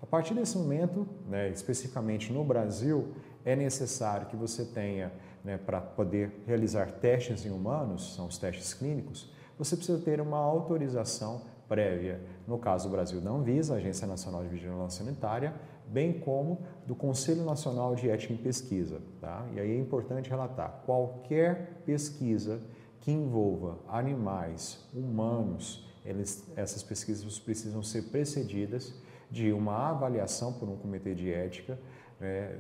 A 0.01 0.05
partir 0.05 0.33
desse 0.33 0.57
momento, 0.57 1.07
né, 1.27 1.49
especificamente 1.49 2.31
no 2.31 2.43
Brasil, 2.43 3.13
é 3.43 3.55
necessário 3.55 4.27
que 4.27 4.35
você 4.35 4.63
tenha, 4.63 5.11
né, 5.43 5.57
para 5.57 5.81
poder 5.81 6.43
realizar 6.45 6.91
testes 6.91 7.45
em 7.45 7.49
humanos, 7.49 8.15
são 8.15 8.27
os 8.27 8.37
testes 8.37 8.73
clínicos, 8.73 9.33
você 9.57 9.75
precisa 9.75 9.97
ter 9.99 10.21
uma 10.21 10.37
autorização 10.37 11.41
prévia, 11.67 12.21
no 12.47 12.57
caso 12.57 12.87
do 12.87 12.91
Brasil 12.91 13.19
da 13.19 13.31
Anvisa, 13.31 13.75
Agência 13.75 14.05
Nacional 14.05 14.43
de 14.43 14.49
Vigilância 14.49 15.03
Sanitária, 15.03 15.53
bem 15.87 16.19
como 16.19 16.59
do 16.85 16.95
Conselho 16.95 17.43
Nacional 17.43 17.95
de 17.95 18.09
Ética 18.09 18.33
em 18.33 18.37
Pesquisa. 18.37 19.01
Tá? 19.21 19.45
E 19.53 19.59
aí 19.59 19.71
é 19.71 19.79
importante 19.79 20.29
relatar: 20.29 20.83
qualquer 20.85 21.81
pesquisa 21.85 22.59
que 23.01 23.11
envolva 23.11 23.77
animais, 23.87 24.83
humanos, 24.93 25.85
eles, 26.03 26.51
essas 26.55 26.83
pesquisas 26.83 27.39
precisam 27.39 27.81
ser 27.83 28.03
precedidas 28.03 28.93
de 29.29 29.51
uma 29.51 29.89
avaliação 29.89 30.53
por 30.53 30.69
um 30.69 30.75
comitê 30.75 31.13
de 31.13 31.31
ética, 31.31 31.79
né? 32.19 32.59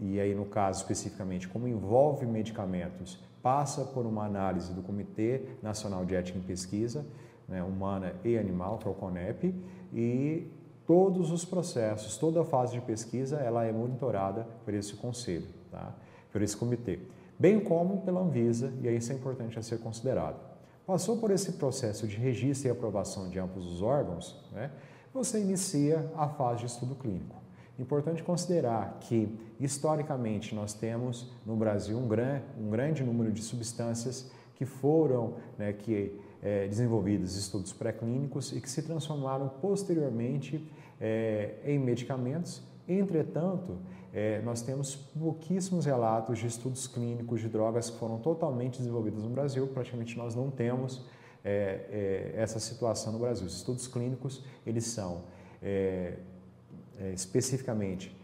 e 0.00 0.18
aí 0.20 0.34
no 0.34 0.44
caso 0.44 0.80
especificamente, 0.80 1.48
como 1.48 1.68
envolve 1.68 2.26
medicamentos, 2.26 3.18
passa 3.42 3.84
por 3.84 4.06
uma 4.06 4.24
análise 4.24 4.72
do 4.72 4.82
Comitê 4.82 5.42
Nacional 5.62 6.04
de 6.04 6.14
Ética 6.14 6.38
em 6.38 6.42
Pesquisa, 6.42 7.06
né, 7.48 7.62
humana 7.62 8.14
e 8.24 8.38
animal, 8.38 8.78
que 8.78 8.86
é 8.86 8.90
o 8.90 8.94
CONEP, 8.94 9.54
e 9.92 10.46
todos 10.90 11.30
os 11.30 11.44
processos, 11.44 12.18
toda 12.18 12.40
a 12.40 12.44
fase 12.44 12.72
de 12.72 12.80
pesquisa, 12.80 13.36
ela 13.36 13.64
é 13.64 13.70
monitorada 13.70 14.44
por 14.64 14.74
esse 14.74 14.94
conselho, 14.94 15.46
tá? 15.70 15.94
por 16.32 16.42
esse 16.42 16.56
comitê, 16.56 16.98
bem 17.38 17.60
como 17.60 18.00
pela 18.00 18.20
Anvisa, 18.20 18.72
e 18.82 18.88
isso 18.88 19.12
é 19.12 19.14
importante 19.14 19.56
a 19.56 19.62
ser 19.62 19.78
considerado. 19.78 20.40
Passou 20.84 21.18
por 21.18 21.30
esse 21.30 21.52
processo 21.52 22.08
de 22.08 22.16
registro 22.16 22.66
e 22.66 22.72
aprovação 22.72 23.30
de 23.30 23.38
ambos 23.38 23.64
os 23.68 23.82
órgãos, 23.82 24.44
né? 24.50 24.72
você 25.14 25.40
inicia 25.40 26.10
a 26.16 26.26
fase 26.26 26.62
de 26.62 26.66
estudo 26.66 26.96
clínico. 26.96 27.36
Importante 27.78 28.24
considerar 28.24 28.98
que, 28.98 29.32
historicamente, 29.60 30.56
nós 30.56 30.74
temos 30.74 31.30
no 31.46 31.54
Brasil 31.54 31.96
um, 31.96 32.08
gran, 32.08 32.40
um 32.58 32.68
grande 32.68 33.04
número 33.04 33.30
de 33.30 33.42
substâncias 33.42 34.28
que 34.56 34.66
foram, 34.66 35.34
né, 35.56 35.72
que 35.72 36.20
é, 36.42 36.66
desenvolvidas 36.66 37.36
estudos 37.36 37.72
pré-clínicos 37.72 38.52
e 38.52 38.60
que 38.60 38.68
se 38.68 38.82
transformaram 38.82 39.48
posteriormente 39.60 40.66
é, 41.00 41.54
em 41.64 41.78
medicamentos. 41.78 42.62
Entretanto, 42.86 43.78
é, 44.12 44.42
nós 44.42 44.60
temos 44.62 44.96
pouquíssimos 44.96 45.86
relatos 45.86 46.38
de 46.38 46.46
estudos 46.46 46.86
clínicos 46.86 47.40
de 47.40 47.48
drogas 47.48 47.88
que 47.90 47.98
foram 47.98 48.18
totalmente 48.18 48.78
desenvolvidas 48.78 49.22
no 49.22 49.30
Brasil. 49.30 49.66
Praticamente 49.68 50.18
nós 50.18 50.34
não 50.34 50.50
temos 50.50 51.06
é, 51.44 52.32
é, 52.34 52.42
essa 52.42 52.58
situação 52.58 53.12
no 53.12 53.18
Brasil. 53.18 53.46
Os 53.46 53.56
estudos 53.56 53.86
clínicos 53.86 54.44
eles 54.66 54.84
são 54.84 55.22
é, 55.62 56.16
é, 56.98 57.12
especificamente 57.12 58.18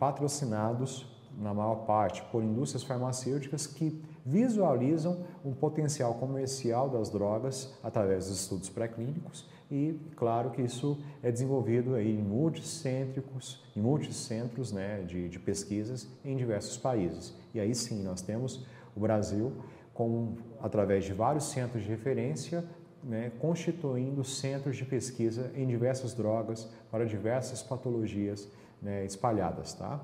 patrocinados 0.00 1.06
na 1.38 1.54
maior 1.54 1.86
parte 1.86 2.22
por 2.32 2.42
indústrias 2.42 2.82
farmacêuticas 2.82 3.64
que 3.64 4.02
visualizam 4.26 5.24
um 5.44 5.52
potencial 5.54 6.14
comercial 6.14 6.88
das 6.88 7.08
drogas 7.08 7.72
através 7.80 8.26
dos 8.26 8.40
estudos 8.40 8.68
pré-clínicos 8.68 9.48
e 9.70 9.98
claro 10.16 10.50
que 10.50 10.60
isso 10.62 10.98
é 11.22 11.30
desenvolvido 11.30 11.94
aí 11.94 12.10
em 12.10 12.22
multicêntricos, 12.22 13.62
em 13.76 13.80
multicentros 13.80 14.72
né, 14.72 15.02
de, 15.02 15.28
de 15.28 15.38
pesquisas 15.38 16.08
em 16.24 16.36
diversos 16.36 16.76
países. 16.76 17.36
E 17.54 17.60
aí 17.60 17.74
sim 17.74 18.02
nós 18.02 18.20
temos 18.20 18.66
o 18.96 19.00
Brasil 19.00 19.52
com, 19.94 20.34
através 20.60 21.04
de 21.04 21.12
vários 21.12 21.44
centros 21.44 21.84
de 21.84 21.88
referência, 21.88 22.64
né, 23.02 23.30
constituindo 23.38 24.24
centros 24.24 24.76
de 24.76 24.84
pesquisa 24.84 25.52
em 25.54 25.66
diversas 25.66 26.14
drogas 26.14 26.68
para 26.90 27.06
diversas 27.06 27.62
patologias 27.62 28.50
né, 28.82 29.04
espalhadas. 29.04 29.72
Tá? 29.74 30.00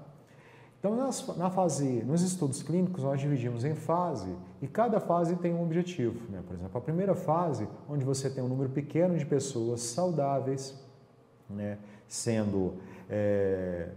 Então, 0.79 0.95
nas, 0.95 1.27
na 1.37 1.51
fase, 1.51 2.05
nos 2.05 2.23
estudos 2.23 2.63
clínicos, 2.63 3.03
nós 3.03 3.21
dividimos 3.21 3.65
em 3.65 3.75
fase 3.75 4.35
e 4.61 4.69
cada 4.69 5.01
fase 5.01 5.35
tem 5.37 5.55
um 5.55 5.63
objetivo. 5.63 6.21
Né? 6.31 6.43
Por 6.47 6.55
exemplo, 6.55 6.79
a 6.79 6.81
primeira 6.81 7.15
fase, 7.15 7.67
onde 7.89 8.05
você 8.05 8.31
tem 8.31 8.43
um 8.45 8.49
número 8.49 8.71
pequeno 8.71 9.17
de 9.17 9.25
pessoas 9.25 9.81
saudáveis, 9.81 10.79
né, 11.49 11.79
sendo 12.07 12.75
é, 13.09 13.89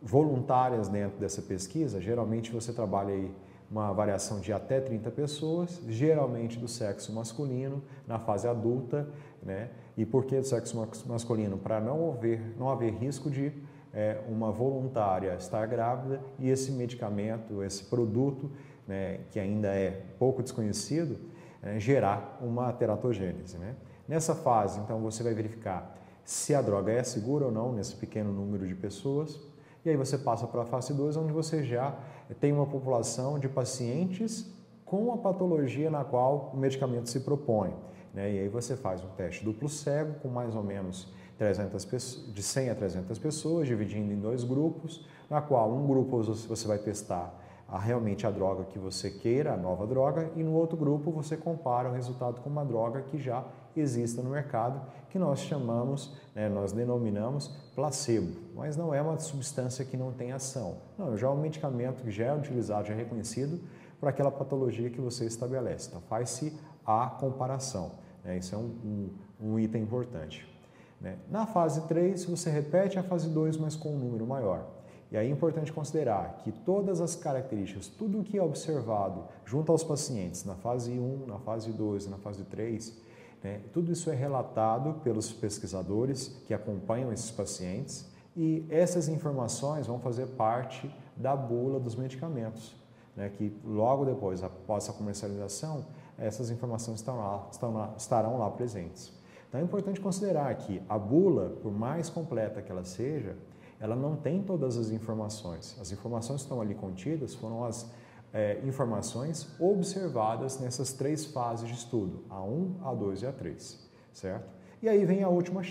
voluntárias 0.00 0.88
dentro 0.88 1.18
dessa 1.18 1.42
pesquisa, 1.42 2.00
geralmente 2.00 2.52
você 2.52 2.72
trabalha 2.72 3.12
aí 3.12 3.34
uma 3.70 3.92
variação 3.92 4.40
de 4.40 4.52
até 4.52 4.80
30 4.80 5.10
pessoas, 5.10 5.82
geralmente 5.86 6.58
do 6.58 6.66
sexo 6.66 7.12
masculino, 7.12 7.82
na 8.06 8.18
fase 8.18 8.48
adulta, 8.48 9.06
né? 9.42 9.68
E 9.96 10.06
por 10.06 10.24
que 10.24 10.38
do 10.40 10.46
sexo 10.46 10.76
masculino? 11.06 11.58
Para 11.58 11.78
não 11.80 12.12
haver, 12.12 12.54
não 12.58 12.70
haver 12.70 12.94
risco 12.94 13.30
de 13.30 13.52
é, 13.92 14.20
uma 14.28 14.50
voluntária 14.50 15.34
estar 15.34 15.66
grávida 15.66 16.20
e 16.38 16.48
esse 16.48 16.70
medicamento, 16.72 17.62
esse 17.62 17.84
produto, 17.84 18.50
né, 18.86 19.20
que 19.30 19.38
ainda 19.38 19.68
é 19.68 20.02
pouco 20.18 20.42
desconhecido, 20.42 21.18
é, 21.62 21.78
gerar 21.78 22.38
uma 22.40 22.72
teratogênese. 22.72 23.58
Né? 23.58 23.74
Nessa 24.06 24.34
fase, 24.34 24.80
então, 24.80 25.00
você 25.00 25.22
vai 25.22 25.34
verificar 25.34 25.96
se 26.24 26.54
a 26.54 26.60
droga 26.60 26.92
é 26.92 27.02
segura 27.02 27.46
ou 27.46 27.52
não 27.52 27.72
nesse 27.72 27.96
pequeno 27.96 28.32
número 28.32 28.66
de 28.66 28.74
pessoas. 28.74 29.40
E 29.84 29.90
aí 29.90 29.96
você 29.96 30.18
passa 30.18 30.46
para 30.46 30.62
a 30.62 30.64
fase 30.66 30.92
2, 30.92 31.16
onde 31.16 31.32
você 31.32 31.64
já 31.64 31.96
tem 32.40 32.52
uma 32.52 32.66
população 32.66 33.38
de 33.38 33.48
pacientes 33.48 34.46
com 34.84 35.12
a 35.12 35.16
patologia 35.16 35.90
na 35.90 36.04
qual 36.04 36.50
o 36.52 36.56
medicamento 36.56 37.08
se 37.08 37.20
propõe. 37.20 37.74
Né? 38.12 38.32
E 38.32 38.38
aí 38.40 38.48
você 38.48 38.76
faz 38.76 39.02
um 39.02 39.08
teste 39.08 39.44
duplo 39.44 39.68
cego 39.68 40.14
com 40.20 40.28
mais 40.28 40.54
ou 40.54 40.62
menos 40.62 41.12
300 41.38 41.84
pessoas, 41.84 42.34
de 42.34 42.42
100 42.42 42.70
a 42.70 42.74
300 42.74 43.18
pessoas, 43.18 43.68
dividindo 43.68 44.12
em 44.12 44.18
dois 44.18 44.42
grupos, 44.42 45.06
na 45.30 45.40
qual 45.40 45.72
um 45.72 45.86
grupo 45.86 46.20
você 46.22 46.66
vai 46.66 46.78
testar 46.78 47.32
a, 47.68 47.78
realmente 47.78 48.26
a 48.26 48.30
droga 48.30 48.64
que 48.64 48.78
você 48.78 49.10
queira, 49.10 49.52
a 49.52 49.56
nova 49.56 49.86
droga, 49.86 50.30
e 50.34 50.42
no 50.42 50.52
outro 50.52 50.76
grupo 50.76 51.12
você 51.12 51.36
compara 51.36 51.88
o 51.88 51.92
resultado 51.92 52.40
com 52.40 52.50
uma 52.50 52.64
droga 52.64 53.02
que 53.02 53.18
já 53.18 53.44
exista 53.76 54.20
no 54.20 54.30
mercado, 54.30 54.80
que 55.10 55.18
nós 55.18 55.38
chamamos, 55.40 56.16
né, 56.34 56.48
nós 56.48 56.72
denominamos 56.72 57.48
placebo, 57.74 58.34
mas 58.56 58.76
não 58.76 58.92
é 58.92 59.00
uma 59.00 59.18
substância 59.18 59.84
que 59.84 59.96
não 59.96 60.12
tem 60.12 60.32
ação. 60.32 60.78
Não, 60.98 61.16
já 61.16 61.28
é 61.28 61.30
um 61.30 61.40
medicamento 61.40 62.02
que 62.02 62.10
já 62.10 62.24
é 62.24 62.34
utilizado, 62.34 62.88
já 62.88 62.94
é 62.94 62.96
reconhecido 62.96 63.60
para 64.00 64.10
aquela 64.10 64.30
patologia 64.30 64.90
que 64.90 65.00
você 65.00 65.24
estabelece. 65.26 65.88
Então 65.88 66.00
faz-se 66.08 66.58
a 66.84 67.06
comparação. 67.06 67.92
Né? 68.24 68.38
Isso 68.38 68.54
é 68.54 68.58
um, 68.58 69.10
um, 69.40 69.50
um 69.52 69.58
item 69.58 69.82
importante. 69.82 70.57
Né? 71.00 71.18
Na 71.30 71.46
fase 71.46 71.86
3, 71.86 72.24
você 72.24 72.50
repete 72.50 72.98
a 72.98 73.02
fase 73.02 73.28
2, 73.28 73.56
mas 73.56 73.76
com 73.76 73.94
um 73.94 73.98
número 73.98 74.26
maior. 74.26 74.66
E 75.10 75.16
aí 75.16 75.28
é 75.28 75.30
importante 75.30 75.72
considerar 75.72 76.38
que 76.44 76.52
todas 76.52 77.00
as 77.00 77.16
características, 77.16 77.88
tudo 77.88 78.20
o 78.20 78.24
que 78.24 78.36
é 78.36 78.42
observado 78.42 79.24
junto 79.44 79.72
aos 79.72 79.82
pacientes 79.82 80.44
na 80.44 80.54
fase 80.54 80.92
1, 80.92 81.26
na 81.26 81.38
fase 81.38 81.72
2 81.72 82.04
e 82.04 82.08
na 82.10 82.18
fase 82.18 82.44
3, 82.44 82.94
né, 83.42 83.62
tudo 83.72 83.90
isso 83.90 84.10
é 84.10 84.14
relatado 84.14 85.00
pelos 85.02 85.32
pesquisadores 85.32 86.28
que 86.46 86.52
acompanham 86.52 87.10
esses 87.10 87.30
pacientes 87.30 88.06
e 88.36 88.66
essas 88.68 89.08
informações 89.08 89.86
vão 89.86 89.98
fazer 89.98 90.26
parte 90.26 90.94
da 91.16 91.34
bula 91.34 91.80
dos 91.80 91.96
medicamentos, 91.96 92.76
né, 93.16 93.30
que 93.30 93.56
logo 93.64 94.04
depois, 94.04 94.42
após 94.42 94.90
a 94.90 94.92
comercialização, 94.92 95.86
essas 96.18 96.50
informações 96.50 97.02
lá, 97.06 97.94
estarão 97.96 98.38
lá 98.38 98.50
presentes. 98.50 99.17
Então 99.48 99.60
é 99.60 99.64
importante 99.64 100.00
considerar 100.00 100.54
que 100.56 100.82
a 100.88 100.98
bula, 100.98 101.50
por 101.62 101.72
mais 101.72 102.10
completa 102.10 102.60
que 102.60 102.70
ela 102.70 102.84
seja, 102.84 103.34
ela 103.80 103.96
não 103.96 104.16
tem 104.16 104.42
todas 104.42 104.76
as 104.76 104.90
informações. 104.90 105.76
As 105.80 105.90
informações 105.90 106.40
que 106.40 106.46
estão 106.46 106.60
ali 106.60 106.74
contidas 106.74 107.34
foram 107.34 107.64
as 107.64 107.90
é, 108.32 108.60
informações 108.64 109.48
observadas 109.58 110.60
nessas 110.60 110.92
três 110.92 111.24
fases 111.24 111.66
de 111.66 111.74
estudo, 111.74 112.24
a 112.28 112.42
1, 112.42 112.80
a 112.84 112.94
2 112.94 113.22
e 113.22 113.26
a 113.26 113.32
3, 113.32 113.90
certo? 114.12 114.50
E 114.82 114.88
aí 114.88 115.04
vem 115.06 115.22
a 115.22 115.28
última 115.28 115.62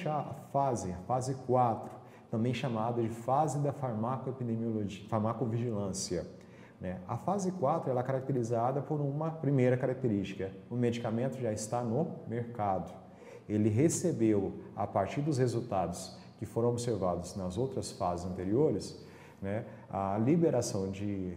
fase, 0.51 0.91
a 0.91 0.97
fase 1.05 1.35
4, 1.45 1.91
também 2.31 2.53
chamada 2.53 3.01
de 3.01 3.09
fase 3.09 3.59
da 3.59 3.71
farmacoepidemiologia, 3.71 5.07
farmacovigilância. 5.07 6.25
Né? 6.81 6.99
A 7.07 7.15
fase 7.15 7.51
4 7.51 7.91
ela 7.91 8.01
é 8.01 8.03
caracterizada 8.03 8.81
por 8.81 8.99
uma 8.99 9.31
primeira 9.31 9.77
característica, 9.77 10.51
o 10.69 10.75
medicamento 10.75 11.39
já 11.39 11.53
está 11.53 11.83
no 11.83 12.15
mercado 12.27 13.06
ele 13.47 13.69
recebeu, 13.69 14.53
a 14.75 14.85
partir 14.85 15.21
dos 15.21 15.37
resultados 15.37 16.17
que 16.37 16.45
foram 16.45 16.69
observados 16.69 17.35
nas 17.35 17.57
outras 17.57 17.91
fases 17.91 18.25
anteriores, 18.25 18.97
né, 19.41 19.65
a 19.89 20.17
liberação 20.17 20.91
de, 20.91 21.33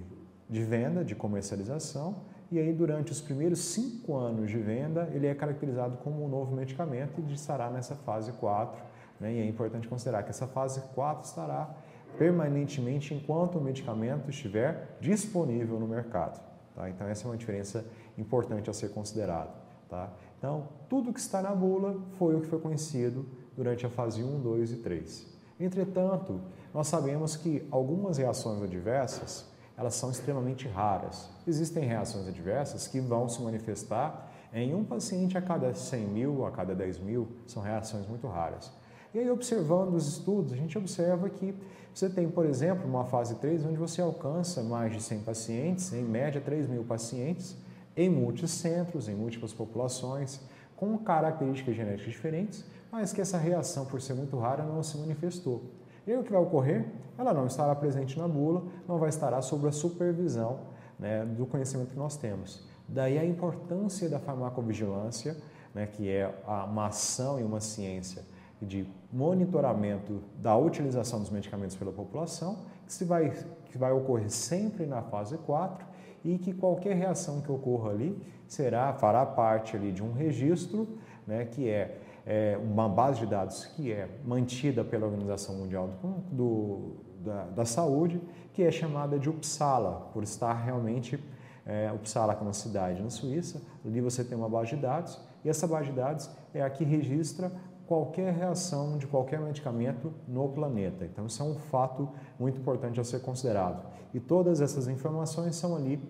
de 0.48 0.62
venda, 0.62 1.04
de 1.04 1.14
comercialização, 1.14 2.16
e 2.50 2.58
aí 2.58 2.72
durante 2.72 3.12
os 3.12 3.20
primeiros 3.20 3.60
cinco 3.60 4.16
anos 4.16 4.50
de 4.50 4.58
venda, 4.58 5.08
ele 5.12 5.26
é 5.26 5.34
caracterizado 5.34 5.96
como 5.98 6.24
um 6.24 6.28
novo 6.28 6.54
medicamento 6.54 7.20
e 7.20 7.32
estará 7.32 7.70
nessa 7.70 7.94
fase 7.94 8.32
4. 8.32 8.82
Né, 9.20 9.34
e 9.34 9.38
é 9.38 9.46
importante 9.46 9.86
considerar 9.86 10.24
que 10.24 10.30
essa 10.30 10.48
fase 10.48 10.80
4 10.94 11.28
estará 11.28 11.72
permanentemente 12.18 13.14
enquanto 13.14 13.56
o 13.56 13.60
medicamento 13.60 14.28
estiver 14.30 14.96
disponível 15.00 15.78
no 15.78 15.86
mercado. 15.86 16.40
Tá? 16.74 16.90
Então, 16.90 17.06
essa 17.06 17.26
é 17.26 17.30
uma 17.30 17.36
diferença 17.36 17.84
importante 18.18 18.68
a 18.68 18.72
ser 18.72 18.90
considerada. 18.90 19.50
Tá? 19.88 20.10
Então, 20.40 20.68
tudo 20.88 21.12
que 21.12 21.20
está 21.20 21.42
na 21.42 21.54
bula 21.54 22.00
foi 22.16 22.34
o 22.34 22.40
que 22.40 22.46
foi 22.46 22.58
conhecido 22.58 23.26
durante 23.54 23.84
a 23.84 23.90
fase 23.90 24.24
1, 24.24 24.40
2 24.40 24.72
e 24.72 24.76
3. 24.76 25.26
Entretanto, 25.60 26.40
nós 26.72 26.88
sabemos 26.88 27.36
que 27.36 27.62
algumas 27.70 28.16
reações 28.16 28.62
adversas, 28.62 29.44
elas 29.76 29.94
são 29.94 30.10
extremamente 30.10 30.66
raras. 30.66 31.28
Existem 31.46 31.84
reações 31.84 32.26
adversas 32.26 32.88
que 32.88 33.00
vão 33.00 33.28
se 33.28 33.42
manifestar 33.42 34.32
em 34.50 34.74
um 34.74 34.82
paciente 34.82 35.36
a 35.36 35.42
cada 35.42 35.74
100 35.74 36.06
mil, 36.06 36.46
a 36.46 36.50
cada 36.50 36.74
10 36.74 37.00
mil, 37.00 37.28
são 37.46 37.62
reações 37.62 38.06
muito 38.08 38.26
raras. 38.26 38.72
E 39.12 39.18
aí, 39.18 39.30
observando 39.30 39.92
os 39.92 40.08
estudos, 40.08 40.54
a 40.54 40.56
gente 40.56 40.78
observa 40.78 41.28
que 41.28 41.54
você 41.92 42.08
tem, 42.08 42.30
por 42.30 42.46
exemplo, 42.46 42.88
uma 42.88 43.04
fase 43.04 43.34
3, 43.34 43.66
onde 43.66 43.76
você 43.76 44.00
alcança 44.00 44.62
mais 44.62 44.90
de 44.90 45.02
100 45.02 45.20
pacientes, 45.20 45.92
em 45.92 46.02
média 46.02 46.40
3 46.40 46.66
mil 46.66 46.82
pacientes, 46.82 47.54
em 47.96 48.08
multicentros, 48.08 49.08
em 49.08 49.14
múltiplas 49.14 49.52
populações, 49.52 50.40
com 50.76 50.96
características 50.98 51.76
genéticas 51.76 52.12
diferentes, 52.12 52.64
mas 52.90 53.12
que 53.12 53.20
essa 53.20 53.36
reação, 53.36 53.84
por 53.84 54.00
ser 54.00 54.14
muito 54.14 54.38
rara, 54.38 54.64
não 54.64 54.82
se 54.82 54.96
manifestou. 54.96 55.62
E 56.06 56.12
aí 56.12 56.18
o 56.18 56.24
que 56.24 56.32
vai 56.32 56.40
ocorrer? 56.40 56.86
Ela 57.18 57.34
não 57.34 57.46
estará 57.46 57.74
presente 57.74 58.18
na 58.18 58.26
bula, 58.26 58.64
não 58.88 58.98
vai 58.98 59.10
estar 59.10 59.40
sob 59.42 59.68
a 59.68 59.72
supervisão 59.72 60.60
né, 60.98 61.24
do 61.24 61.46
conhecimento 61.46 61.90
que 61.90 61.98
nós 61.98 62.16
temos. 62.16 62.66
Daí 62.88 63.18
a 63.18 63.24
importância 63.24 64.08
da 64.08 64.18
farmacovigilância, 64.18 65.36
né, 65.74 65.86
que 65.86 66.08
é 66.08 66.34
uma 66.66 66.86
ação 66.86 67.38
e 67.38 67.44
uma 67.44 67.60
ciência 67.60 68.22
de 68.60 68.86
monitoramento 69.12 70.22
da 70.38 70.56
utilização 70.56 71.20
dos 71.20 71.30
medicamentos 71.30 71.76
pela 71.76 71.92
população, 71.92 72.58
que, 72.86 72.92
se 72.92 73.04
vai, 73.04 73.30
que 73.66 73.78
vai 73.78 73.92
ocorrer 73.92 74.30
sempre 74.30 74.86
na 74.86 75.02
fase 75.02 75.38
4 75.38 75.86
e 76.24 76.38
que 76.38 76.52
qualquer 76.52 76.96
reação 76.96 77.40
que 77.40 77.50
ocorra 77.50 77.90
ali 77.90 78.16
será 78.46 78.92
fará 78.92 79.24
parte 79.24 79.76
ali 79.76 79.92
de 79.92 80.02
um 80.02 80.12
registro, 80.12 80.88
né, 81.26 81.44
que 81.44 81.68
é, 81.68 81.98
é 82.26 82.58
uma 82.62 82.88
base 82.88 83.20
de 83.20 83.26
dados 83.26 83.64
que 83.64 83.92
é 83.92 84.08
mantida 84.24 84.84
pela 84.84 85.06
Organização 85.06 85.54
Mundial 85.54 85.90
do, 86.02 86.36
do 86.36 87.10
da, 87.24 87.44
da, 87.44 87.64
Saúde, 87.64 88.20
que 88.52 88.62
é 88.62 88.70
chamada 88.70 89.18
de 89.18 89.28
Uppsala, 89.28 90.10
por 90.12 90.22
estar 90.22 90.54
realmente 90.54 91.22
é, 91.66 91.92
Uppsala, 91.92 92.34
que 92.34 92.40
é 92.40 92.44
uma 92.44 92.52
cidade 92.52 93.02
na 93.02 93.10
Suíça. 93.10 93.60
Ali 93.84 94.00
você 94.00 94.24
tem 94.24 94.36
uma 94.36 94.48
base 94.48 94.70
de 94.70 94.76
dados 94.76 95.20
e 95.44 95.48
essa 95.48 95.66
base 95.66 95.90
de 95.90 95.96
dados 95.96 96.30
é 96.52 96.62
a 96.62 96.70
que 96.70 96.84
registra 96.84 97.52
qualquer 97.90 98.32
reação 98.32 98.96
de 98.98 99.08
qualquer 99.08 99.40
medicamento 99.40 100.14
no 100.28 100.48
planeta. 100.48 101.04
Então, 101.04 101.26
isso 101.26 101.42
é 101.42 101.44
um 101.44 101.56
fato 101.56 102.08
muito 102.38 102.60
importante 102.60 103.00
a 103.00 103.02
ser 103.02 103.20
considerado. 103.20 103.84
E 104.14 104.20
todas 104.20 104.60
essas 104.60 104.86
informações 104.86 105.56
são 105.56 105.74
ali 105.74 106.00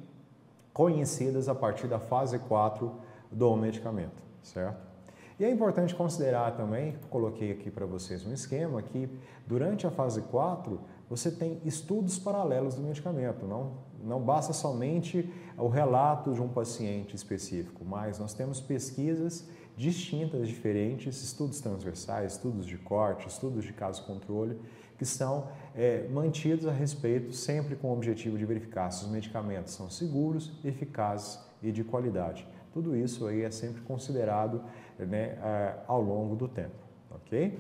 conhecidas 0.75 1.49
a 1.49 1.55
partir 1.55 1.87
da 1.87 1.99
fase 1.99 2.39
4 2.39 2.93
do 3.33 3.57
medicamento, 3.57 4.23
certo? 4.43 4.79
E 5.39 5.45
é 5.47 5.51
importante 5.51 5.95
considerar 5.95 6.55
também, 6.55 6.99
coloquei 7.09 7.51
aqui 7.51 7.71
para 7.71 7.87
vocês 7.87 8.27
um 8.27 8.33
esquema, 8.35 8.83
que 8.83 9.09
durante 9.47 9.87
a 9.87 9.91
fase 9.91 10.21
4 10.21 10.79
você 11.09 11.31
tem 11.31 11.63
estudos 11.65 12.19
paralelos 12.19 12.75
do 12.75 12.83
medicamento, 12.83 13.47
não, 13.47 13.73
não 14.05 14.21
basta 14.21 14.53
somente 14.53 15.33
o 15.57 15.69
relato 15.69 16.35
de 16.35 16.43
um 16.43 16.49
paciente 16.49 17.17
específico, 17.17 17.87
mas 17.87 18.19
nós 18.19 18.35
temos 18.35 18.61
pesquisas 18.61 19.49
distintas, 19.81 20.47
diferentes, 20.47 21.23
estudos 21.23 21.59
transversais, 21.59 22.33
estudos 22.33 22.67
de 22.67 22.77
corte, 22.77 23.27
estudos 23.27 23.65
de 23.65 23.73
caso 23.73 24.05
controle, 24.05 24.61
que 24.99 25.07
são 25.07 25.49
é, 25.75 26.07
mantidos 26.09 26.67
a 26.67 26.71
respeito 26.71 27.33
sempre 27.33 27.75
com 27.77 27.89
o 27.89 27.93
objetivo 27.95 28.37
de 28.37 28.45
verificar 28.45 28.91
se 28.91 29.07
os 29.07 29.11
medicamentos 29.11 29.73
são 29.73 29.89
seguros, 29.89 30.53
eficazes 30.63 31.41
e 31.63 31.73
de 31.73 31.83
qualidade. 31.83 32.47
Tudo 32.75 32.95
isso 32.95 33.27
aí 33.27 33.41
é 33.41 33.51
sempre 33.51 33.81
considerado 33.81 34.63
né, 34.99 35.39
é, 35.43 35.79
ao 35.87 36.03
longo 36.03 36.37
do 36.37 36.47
tempo, 36.47 36.77
ok? 37.11 37.59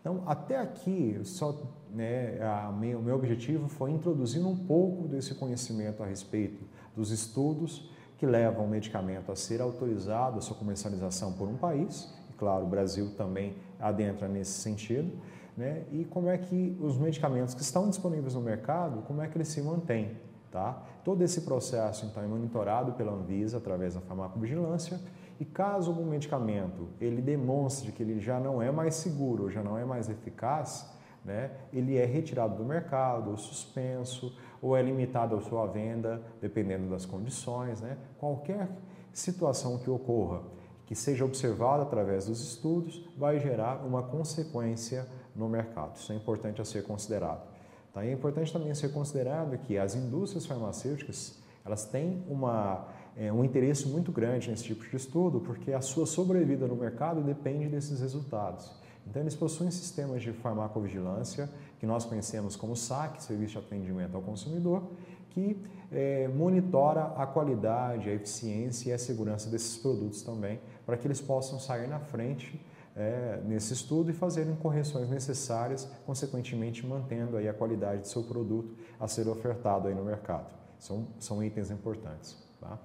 Então, 0.00 0.24
até 0.26 0.58
aqui, 0.58 1.20
só, 1.22 1.56
né, 1.94 2.42
a, 2.42 2.68
o 2.68 3.02
meu 3.02 3.14
objetivo 3.14 3.68
foi 3.68 3.92
introduzir 3.92 4.44
um 4.44 4.56
pouco 4.56 5.06
desse 5.06 5.36
conhecimento 5.36 6.02
a 6.02 6.06
respeito 6.06 6.64
dos 6.96 7.12
estudos 7.12 7.88
que 8.20 8.26
levam 8.26 8.66
o 8.66 8.68
medicamento 8.68 9.32
a 9.32 9.34
ser 9.34 9.62
autorizado, 9.62 10.36
a 10.36 10.42
sua 10.42 10.54
comercialização 10.54 11.32
por 11.32 11.48
um 11.48 11.56
país, 11.56 12.14
e 12.28 12.34
claro, 12.34 12.66
o 12.66 12.68
Brasil 12.68 13.14
também 13.16 13.56
adentra 13.80 14.28
nesse 14.28 14.60
sentido, 14.60 15.10
né, 15.56 15.84
e 15.90 16.04
como 16.04 16.28
é 16.28 16.36
que 16.36 16.76
os 16.82 16.98
medicamentos 16.98 17.54
que 17.54 17.62
estão 17.62 17.88
disponíveis 17.88 18.34
no 18.34 18.42
mercado, 18.42 19.00
como 19.06 19.22
é 19.22 19.26
que 19.26 19.38
eles 19.38 19.48
se 19.48 19.62
mantêm. 19.62 20.18
Tá? 20.50 20.82
Todo 21.02 21.22
esse 21.22 21.40
processo 21.42 22.04
então 22.04 22.22
é 22.22 22.26
monitorado 22.26 22.92
pela 22.92 23.12
Anvisa 23.12 23.56
através 23.56 23.94
da 23.94 24.00
farmacovigilância 24.02 25.00
e 25.38 25.44
caso 25.44 25.90
algum 25.90 26.04
medicamento 26.04 26.88
ele 27.00 27.22
demonstre 27.22 27.90
que 27.90 28.02
ele 28.02 28.20
já 28.20 28.38
não 28.38 28.60
é 28.60 28.70
mais 28.70 28.96
seguro, 28.96 29.48
já 29.48 29.62
não 29.62 29.78
é 29.78 29.84
mais 29.84 30.10
eficaz, 30.10 30.90
né, 31.24 31.52
ele 31.72 31.96
é 31.96 32.04
retirado 32.04 32.56
do 32.56 32.64
mercado, 32.64 33.30
ou 33.30 33.36
suspenso, 33.38 34.36
ou 34.62 34.76
é 34.76 34.82
limitado 34.82 35.36
a 35.36 35.40
sua 35.40 35.66
venda, 35.66 36.22
dependendo 36.40 36.88
das 36.88 37.06
condições. 37.06 37.80
Né? 37.80 37.96
Qualquer 38.18 38.68
situação 39.12 39.78
que 39.78 39.90
ocorra, 39.90 40.42
que 40.86 40.94
seja 40.94 41.24
observada 41.24 41.82
através 41.82 42.26
dos 42.26 42.40
estudos, 42.42 43.08
vai 43.16 43.38
gerar 43.38 43.84
uma 43.84 44.02
consequência 44.02 45.06
no 45.34 45.48
mercado. 45.48 45.96
Isso 45.96 46.12
é 46.12 46.16
importante 46.16 46.60
a 46.60 46.64
ser 46.64 46.82
considerado. 46.84 47.48
Tá? 47.92 48.04
É 48.04 48.12
importante 48.12 48.52
também 48.52 48.74
ser 48.74 48.92
considerado 48.92 49.56
que 49.58 49.78
as 49.78 49.94
indústrias 49.94 50.46
farmacêuticas 50.46 51.38
elas 51.64 51.84
têm 51.84 52.24
uma 52.28 52.88
é, 53.16 53.32
um 53.32 53.44
interesse 53.44 53.88
muito 53.88 54.12
grande 54.12 54.50
nesse 54.50 54.64
tipo 54.64 54.88
de 54.88 54.96
estudo, 54.96 55.40
porque 55.40 55.72
a 55.72 55.80
sua 55.80 56.06
sobrevida 56.06 56.66
no 56.66 56.76
mercado 56.76 57.20
depende 57.20 57.68
desses 57.68 58.00
resultados. 58.00 58.70
Então, 59.06 59.22
eles 59.22 59.34
possuem 59.34 59.70
sistemas 59.70 60.22
de 60.22 60.32
farmacovigilância, 60.32 61.50
que 61.80 61.86
nós 61.86 62.04
conhecemos 62.04 62.56
como 62.56 62.76
SAC, 62.76 63.22
Serviço 63.22 63.52
de 63.52 63.66
Atendimento 63.66 64.14
ao 64.14 64.22
Consumidor, 64.22 64.82
que 65.30 65.56
é, 65.90 66.28
monitora 66.28 67.14
a 67.16 67.26
qualidade, 67.26 68.10
a 68.10 68.12
eficiência 68.12 68.90
e 68.90 68.92
a 68.92 68.98
segurança 68.98 69.48
desses 69.48 69.78
produtos 69.78 70.22
também, 70.22 70.60
para 70.84 70.98
que 70.98 71.06
eles 71.06 71.22
possam 71.22 71.58
sair 71.58 71.88
na 71.88 71.98
frente 71.98 72.60
é, 72.94 73.40
nesse 73.46 73.72
estudo 73.72 74.10
e 74.10 74.12
fazerem 74.12 74.54
correções 74.56 75.08
necessárias, 75.08 75.90
consequentemente 76.04 76.86
mantendo 76.86 77.38
aí 77.38 77.48
a 77.48 77.54
qualidade 77.54 78.02
do 78.02 78.08
seu 78.08 78.24
produto 78.24 78.76
a 78.98 79.08
ser 79.08 79.26
ofertado 79.26 79.88
aí 79.88 79.94
no 79.94 80.04
mercado. 80.04 80.52
São, 80.78 81.06
são 81.18 81.42
itens 81.42 81.70
importantes. 81.70 82.36
Tá? 82.60 82.78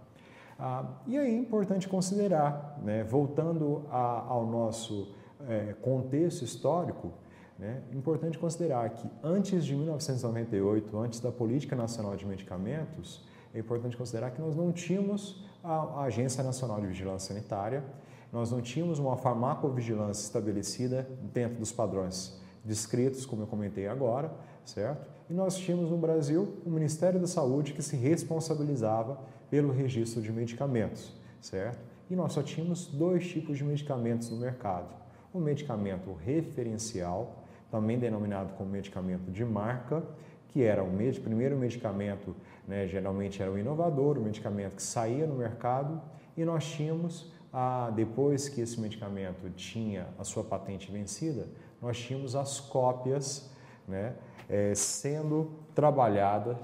Ah, 0.57 0.85
e 1.05 1.17
aí 1.17 1.35
é 1.35 1.37
importante 1.37 1.89
considerar, 1.89 2.79
né, 2.81 3.03
voltando 3.03 3.85
a, 3.89 4.25
ao 4.25 4.45
nosso 4.45 5.13
é, 5.49 5.73
contexto 5.81 6.43
histórico, 6.43 7.11
né, 7.57 7.81
importante 7.93 8.37
considerar 8.37 8.89
que 8.89 9.09
antes 9.23 9.63
de 9.65 9.75
1998, 9.75 10.97
antes 10.97 11.19
da 11.19 11.31
Política 11.31 11.75
Nacional 11.75 12.15
de 12.15 12.25
Medicamentos, 12.25 13.23
é 13.53 13.59
importante 13.59 13.95
considerar 13.95 14.31
que 14.31 14.41
nós 14.41 14.55
não 14.55 14.71
tínhamos 14.71 15.45
a 15.63 16.03
Agência 16.03 16.43
Nacional 16.43 16.79
de 16.81 16.87
Vigilância 16.87 17.33
Sanitária, 17.33 17.83
nós 18.31 18.51
não 18.51 18.61
tínhamos 18.61 18.99
uma 18.99 19.15
farmacovigilância 19.15 20.23
estabelecida 20.23 21.07
dentro 21.33 21.57
dos 21.57 21.71
padrões 21.71 22.39
descritos, 22.65 23.25
como 23.25 23.43
eu 23.43 23.47
comentei 23.47 23.87
agora, 23.87 24.31
certo? 24.65 25.07
E 25.29 25.33
nós 25.33 25.55
tínhamos 25.55 25.89
no 25.89 25.97
Brasil 25.97 26.57
o 26.65 26.69
Ministério 26.69 27.19
da 27.19 27.27
Saúde 27.27 27.73
que 27.73 27.81
se 27.81 27.95
responsabilizava 27.95 29.19
pelo 29.49 29.71
registro 29.71 30.21
de 30.21 30.31
medicamentos, 30.31 31.13
certo? 31.39 31.79
E 32.09 32.15
nós 32.15 32.33
só 32.33 32.43
tínhamos 32.43 32.87
dois 32.87 33.27
tipos 33.27 33.57
de 33.57 33.63
medicamentos 33.63 34.29
no 34.29 34.37
mercado. 34.37 34.93
O 35.33 35.39
medicamento 35.39 36.13
referencial, 36.13 37.44
também 37.71 37.97
denominado 37.97 38.53
como 38.53 38.69
medicamento 38.69 39.31
de 39.31 39.43
marca, 39.43 40.03
que 40.49 40.63
era 40.63 40.83
o 40.83 40.91
med 40.91 41.19
primeiro 41.19 41.57
medicamento, 41.57 42.35
né, 42.67 42.87
geralmente 42.87 43.41
era 43.41 43.51
o 43.51 43.57
inovador, 43.57 44.17
o 44.17 44.21
medicamento 44.21 44.75
que 44.75 44.83
saía 44.83 45.27
no 45.27 45.35
mercado, 45.35 46.01
e 46.37 46.45
nós 46.45 46.65
tínhamos, 46.65 47.31
a, 47.51 47.91
depois 47.95 48.47
que 48.47 48.61
esse 48.61 48.79
medicamento 48.79 49.49
tinha 49.51 50.07
a 50.17 50.23
sua 50.23 50.43
patente 50.43 50.91
vencida, 50.91 51.47
nós 51.81 51.97
tínhamos 51.97 52.35
as 52.35 52.59
cópias 52.59 53.49
né, 53.87 54.15
é, 54.49 54.73
sendo 54.73 55.51
trabalhada 55.73 56.57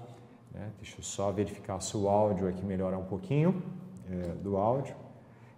né? 0.54 0.70
Deixa 0.78 0.98
eu 1.00 1.04
só 1.04 1.32
verificar 1.32 1.80
se 1.82 1.96
o 1.96 2.10
áudio 2.10 2.48
aqui 2.48 2.64
melhorar 2.66 2.98
um 2.98 3.06
pouquinho 3.06 3.64
é, 4.10 4.34
do 4.36 4.58
áudio. 4.58 4.96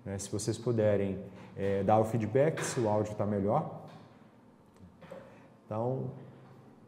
Né? 0.06 0.18
Se 0.18 0.30
vocês 0.32 0.58
puderem 0.58 1.20
é, 1.58 1.84
dar 1.84 2.00
o 2.00 2.06
feedback 2.06 2.62
se 2.64 2.80
o 2.80 2.88
áudio 2.88 3.12
está 3.12 3.26
melhor. 3.26 3.83
Então, 5.66 6.12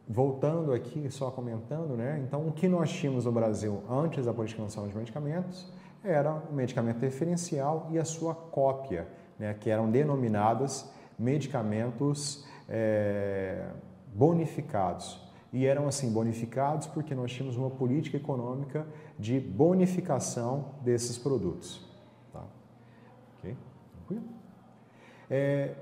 voltando 0.08 0.72
aqui, 0.72 1.10
só 1.10 1.30
comentando, 1.30 1.96
né? 1.96 2.22
Então, 2.26 2.46
o 2.46 2.52
que 2.52 2.68
nós 2.68 2.90
tínhamos 2.90 3.24
no 3.24 3.32
Brasil 3.32 3.82
antes 3.88 4.26
da 4.26 4.32
política 4.32 4.62
nacional 4.62 4.90
de 4.90 4.96
medicamentos 4.96 5.70
era 6.04 6.32
o 6.32 6.52
medicamento 6.52 7.00
referencial 7.00 7.88
e 7.90 7.98
a 7.98 8.04
sua 8.04 8.34
cópia, 8.34 9.08
né? 9.38 9.54
Que 9.54 9.70
eram 9.70 9.90
denominadas 9.90 10.90
medicamentos 11.18 12.46
é, 12.68 13.66
bonificados 14.14 15.26
e 15.52 15.66
eram 15.66 15.88
assim 15.88 16.12
bonificados 16.12 16.86
porque 16.86 17.14
nós 17.14 17.32
tínhamos 17.32 17.56
uma 17.56 17.70
política 17.70 18.16
econômica 18.16 18.86
de 19.18 19.40
bonificação 19.40 20.72
desses 20.82 21.16
produtos. 21.16 21.88
Tá? 22.32 22.44
Ok? 23.38 23.56
Tranquilo? 23.94 24.24
É, 25.30 25.74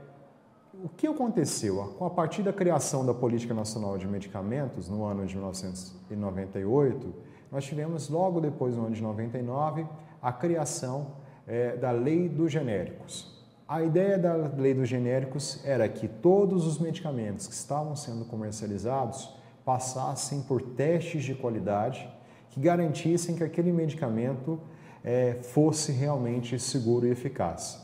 o 0.83 0.89
que 0.89 1.07
aconteceu? 1.07 1.97
A 2.01 2.11
partir 2.11 2.43
da 2.43 2.53
criação 2.53 3.05
da 3.05 3.15
Política 3.15 3.55
Nacional 3.55 3.97
de 3.97 4.07
Medicamentos, 4.07 4.89
no 4.89 5.05
ano 5.05 5.27
de 5.27 5.35
1998, 5.35 7.15
nós 7.51 7.65
tivemos, 7.65 8.09
logo 8.09 8.41
depois, 8.41 8.77
no 8.77 8.87
ano 8.87 8.95
de 8.95 9.03
99, 9.03 9.87
a 10.21 10.33
criação 10.33 11.13
é, 11.47 11.77
da 11.77 11.91
Lei 11.91 12.29
dos 12.29 12.51
Genéricos. 12.51 13.33
A 13.67 13.83
ideia 13.83 14.19
da 14.19 14.35
Lei 14.35 14.75
dos 14.75 14.89
Genéricos 14.89 15.61
era 15.65 15.89
que 15.89 16.09
todos 16.09 16.67
os 16.67 16.79
medicamentos 16.79 17.47
que 17.47 17.55
estavam 17.55 17.95
sendo 17.97 18.25
comercializados 18.25 19.35
passassem 19.65 20.43
por 20.43 20.61
testes 20.61 21.25
de 21.25 21.35
qualidade 21.35 22.07
que 22.51 22.61
garantissem 22.61 23.35
que 23.35 23.43
aquele 23.43 23.73
medicamento 23.73 24.61
é, 25.03 25.39
fosse 25.43 25.93
realmente 25.93 26.59
seguro 26.59 27.07
e 27.07 27.11
eficaz. 27.11 27.83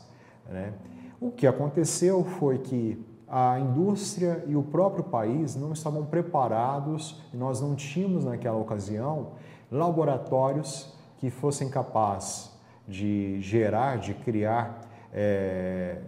Né? 0.49 0.73
O 1.21 1.29
que 1.29 1.45
aconteceu 1.45 2.23
foi 2.23 2.57
que 2.57 2.99
a 3.27 3.59
indústria 3.59 4.43
e 4.47 4.55
o 4.55 4.63
próprio 4.63 5.03
país 5.03 5.55
não 5.55 5.71
estavam 5.71 6.03
preparados, 6.03 7.21
nós 7.31 7.61
não 7.61 7.75
tínhamos 7.75 8.25
naquela 8.25 8.57
ocasião 8.57 9.33
laboratórios 9.71 10.91
que 11.19 11.29
fossem 11.29 11.69
capazes 11.69 12.49
de 12.87 13.39
gerar, 13.39 13.99
de 13.99 14.15
criar 14.15 14.81
é, 15.13 15.99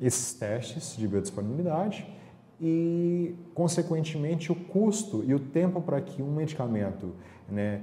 esses 0.00 0.32
testes 0.32 0.96
de 0.96 1.06
biodisponibilidade 1.06 2.10
e, 2.58 3.36
consequentemente, 3.54 4.50
o 4.50 4.54
custo 4.54 5.22
e 5.22 5.34
o 5.34 5.38
tempo 5.38 5.82
para 5.82 6.00
que 6.00 6.22
um 6.22 6.32
medicamento 6.32 7.12
né, 7.46 7.82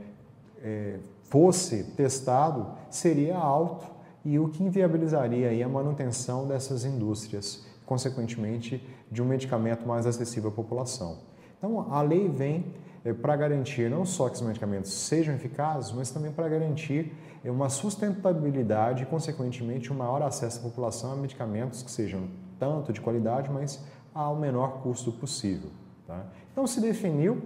é, 0.63 0.97
fosse 1.21 1.84
testado 1.95 2.65
seria 2.89 3.38
alto 3.38 3.99
e 4.24 4.38
o 4.38 4.50
que 4.50 4.64
inviabilizaria 4.64 5.66
a 5.66 5.70
manutenção 5.70 6.48
dessas 6.48 6.86
indústrias, 6.86 7.66
consequentemente, 7.86 8.86
de 9.12 9.22
um 9.22 9.26
medicamento 9.26 9.88
mais 9.88 10.06
acessível 10.06 10.50
à 10.50 10.54
população. 10.54 11.20
Então, 11.58 11.92
a 11.92 12.02
lei 12.02 12.28
vem 12.28 12.66
é, 13.04 13.14
para 13.14 13.36
garantir 13.36 13.90
não 13.90 14.06
só 14.06 14.30
que 14.30 14.36
os 14.36 14.42
medicamentos 14.42 14.92
sejam 14.92 15.34
eficazes, 15.34 15.92
mas 15.92 16.12
também 16.12 16.32
para 16.32 16.48
garantir 16.48 17.14
é, 17.44 17.50
uma 17.50 17.70
sustentabilidade 17.70 19.04
e, 19.04 19.06
consequentemente, 19.06 19.92
um 19.92 19.96
maior 19.96 20.22
acesso 20.22 20.60
à 20.60 20.64
população 20.64 21.14
a 21.14 21.16
medicamentos 21.16 21.82
que 21.82 21.92
sejam 21.92 22.28
tanto 22.60 22.92
de 22.92 23.02
qualidade, 23.02 23.50
mas 23.50 23.84
ao 24.14 24.36
menor 24.36 24.82
custo 24.82 25.12
possível. 25.12 25.70
Tá? 26.06 26.26
Então 26.52 26.68
se 26.68 26.82
definiu 26.82 27.42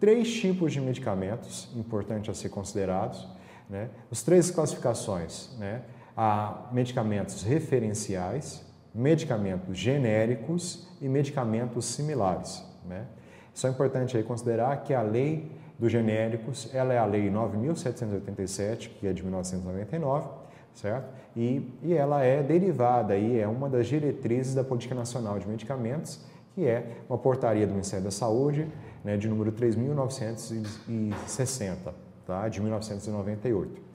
três 0.00 0.32
tipos 0.32 0.72
de 0.72 0.80
medicamentos 0.80 1.68
importantes 1.76 2.30
a 2.30 2.34
ser 2.34 2.48
considerados, 2.48 3.28
né? 3.68 3.90
As 4.10 4.22
três 4.22 4.50
classificações, 4.50 5.50
né? 5.58 5.82
Há 6.16 6.68
medicamentos 6.72 7.42
referenciais, 7.42 8.64
medicamentos 8.94 9.76
genéricos 9.76 10.88
e 11.00 11.08
medicamentos 11.08 11.84
similares, 11.84 12.64
né? 12.86 13.04
Só 13.52 13.68
é 13.68 13.70
importante 13.70 14.16
aí 14.16 14.22
considerar 14.22 14.82
que 14.82 14.94
a 14.94 15.02
lei 15.02 15.50
dos 15.78 15.92
genéricos, 15.92 16.74
ela 16.74 16.94
é 16.94 16.98
a 16.98 17.04
Lei 17.04 17.30
9.787, 17.30 18.90
que 18.98 19.06
é 19.06 19.12
de 19.12 19.22
1999, 19.22 20.28
certo? 20.74 21.06
E, 21.36 21.70
e 21.82 21.94
ela 21.94 22.22
é 22.22 22.42
derivada, 22.42 23.14
aí, 23.14 23.38
é 23.38 23.46
uma 23.46 23.68
das 23.68 23.86
diretrizes 23.86 24.54
da 24.54 24.64
Política 24.64 24.94
Nacional 24.94 25.38
de 25.38 25.46
Medicamentos, 25.46 26.24
que 26.54 26.66
é 26.66 27.02
uma 27.08 27.18
portaria 27.18 27.66
do 27.66 27.72
Ministério 27.72 28.04
da 28.04 28.10
Saúde, 28.10 28.66
né, 29.04 29.18
de 29.18 29.28
número 29.28 29.52
3.960, 29.52 31.92
tá? 32.26 32.48
de 32.48 32.62
1998. 32.62 33.85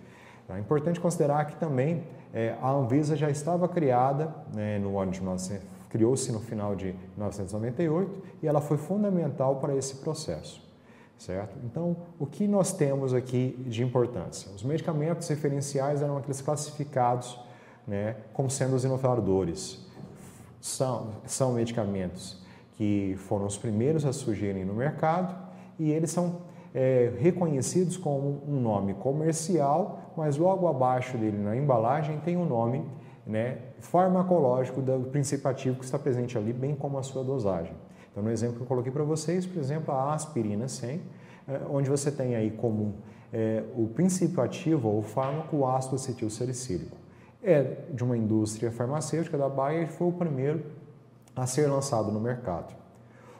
É 0.49 0.59
importante 0.59 0.99
considerar 0.99 1.45
que 1.45 1.55
também 1.55 2.03
é, 2.33 2.55
a 2.61 2.71
Anvisa 2.71 3.15
já 3.15 3.29
estava 3.29 3.67
criada 3.67 4.33
né, 4.53 4.79
no 4.79 4.99
ano 4.99 5.11
de 5.11 5.19
1900, 5.19 5.65
criou-se 5.89 6.31
no 6.31 6.39
final 6.39 6.75
de 6.75 6.87
1998 7.15 8.23
e 8.41 8.47
ela 8.47 8.61
foi 8.61 8.77
fundamental 8.77 9.57
para 9.57 9.75
esse 9.75 9.95
processo, 9.95 10.61
certo? 11.17 11.57
Então, 11.63 11.95
o 12.19 12.25
que 12.25 12.47
nós 12.47 12.73
temos 12.73 13.13
aqui 13.13 13.55
de 13.67 13.83
importância? 13.83 14.51
Os 14.53 14.63
medicamentos 14.63 15.27
referenciais 15.27 16.01
eram 16.01 16.17
aqueles 16.17 16.41
classificados 16.41 17.39
né, 17.87 18.15
como 18.33 18.49
sendo 18.49 18.75
os 18.75 18.83
inoculadores. 18.83 19.85
São, 20.59 21.09
são 21.25 21.53
medicamentos 21.53 22.41
que 22.77 23.15
foram 23.17 23.45
os 23.45 23.57
primeiros 23.57 24.05
a 24.05 24.13
surgirem 24.13 24.63
no 24.63 24.73
mercado 24.73 25.35
e 25.77 25.91
eles 25.91 26.11
são 26.11 26.41
é, 26.73 27.11
reconhecidos 27.19 27.97
como 27.97 28.41
um 28.47 28.59
nome 28.59 28.93
comercial, 28.93 30.00
mas 30.15 30.37
logo 30.37 30.67
abaixo 30.67 31.17
dele 31.17 31.37
na 31.37 31.55
embalagem 31.55 32.19
tem 32.19 32.37
o 32.37 32.41
um 32.41 32.45
nome 32.45 32.85
né, 33.25 33.57
farmacológico 33.79 34.81
do 34.81 35.07
princípio 35.11 35.49
ativo 35.49 35.79
que 35.79 35.85
está 35.85 35.97
presente 35.97 36.37
ali, 36.37 36.53
bem 36.53 36.75
como 36.75 36.97
a 36.97 37.03
sua 37.03 37.23
dosagem. 37.23 37.73
Então, 38.11 38.23
no 38.23 38.29
exemplo 38.29 38.57
que 38.57 38.61
eu 38.61 38.67
coloquei 38.67 38.91
para 38.91 39.03
vocês, 39.03 39.45
por 39.45 39.59
exemplo, 39.59 39.93
a 39.93 40.13
aspirina 40.13 40.67
100, 40.67 41.01
é, 41.47 41.61
onde 41.69 41.89
você 41.89 42.11
tem 42.11 42.35
aí 42.35 42.51
como 42.51 42.95
é, 43.31 43.63
o 43.75 43.87
princípio 43.87 44.41
ativo 44.43 44.89
ou 44.89 45.01
fármaco 45.01 45.57
o 45.57 45.65
ácido 45.65 45.95
acetil 45.95 46.29
salicílico. 46.29 46.97
É 47.43 47.77
de 47.91 48.03
uma 48.03 48.17
indústria 48.17 48.71
farmacêutica 48.71 49.37
da 49.37 49.49
Bayer 49.49 49.83
e 49.83 49.87
foi 49.87 50.07
o 50.07 50.11
primeiro 50.11 50.63
a 51.35 51.47
ser 51.47 51.67
lançado 51.67 52.11
no 52.11 52.19
mercado. 52.19 52.75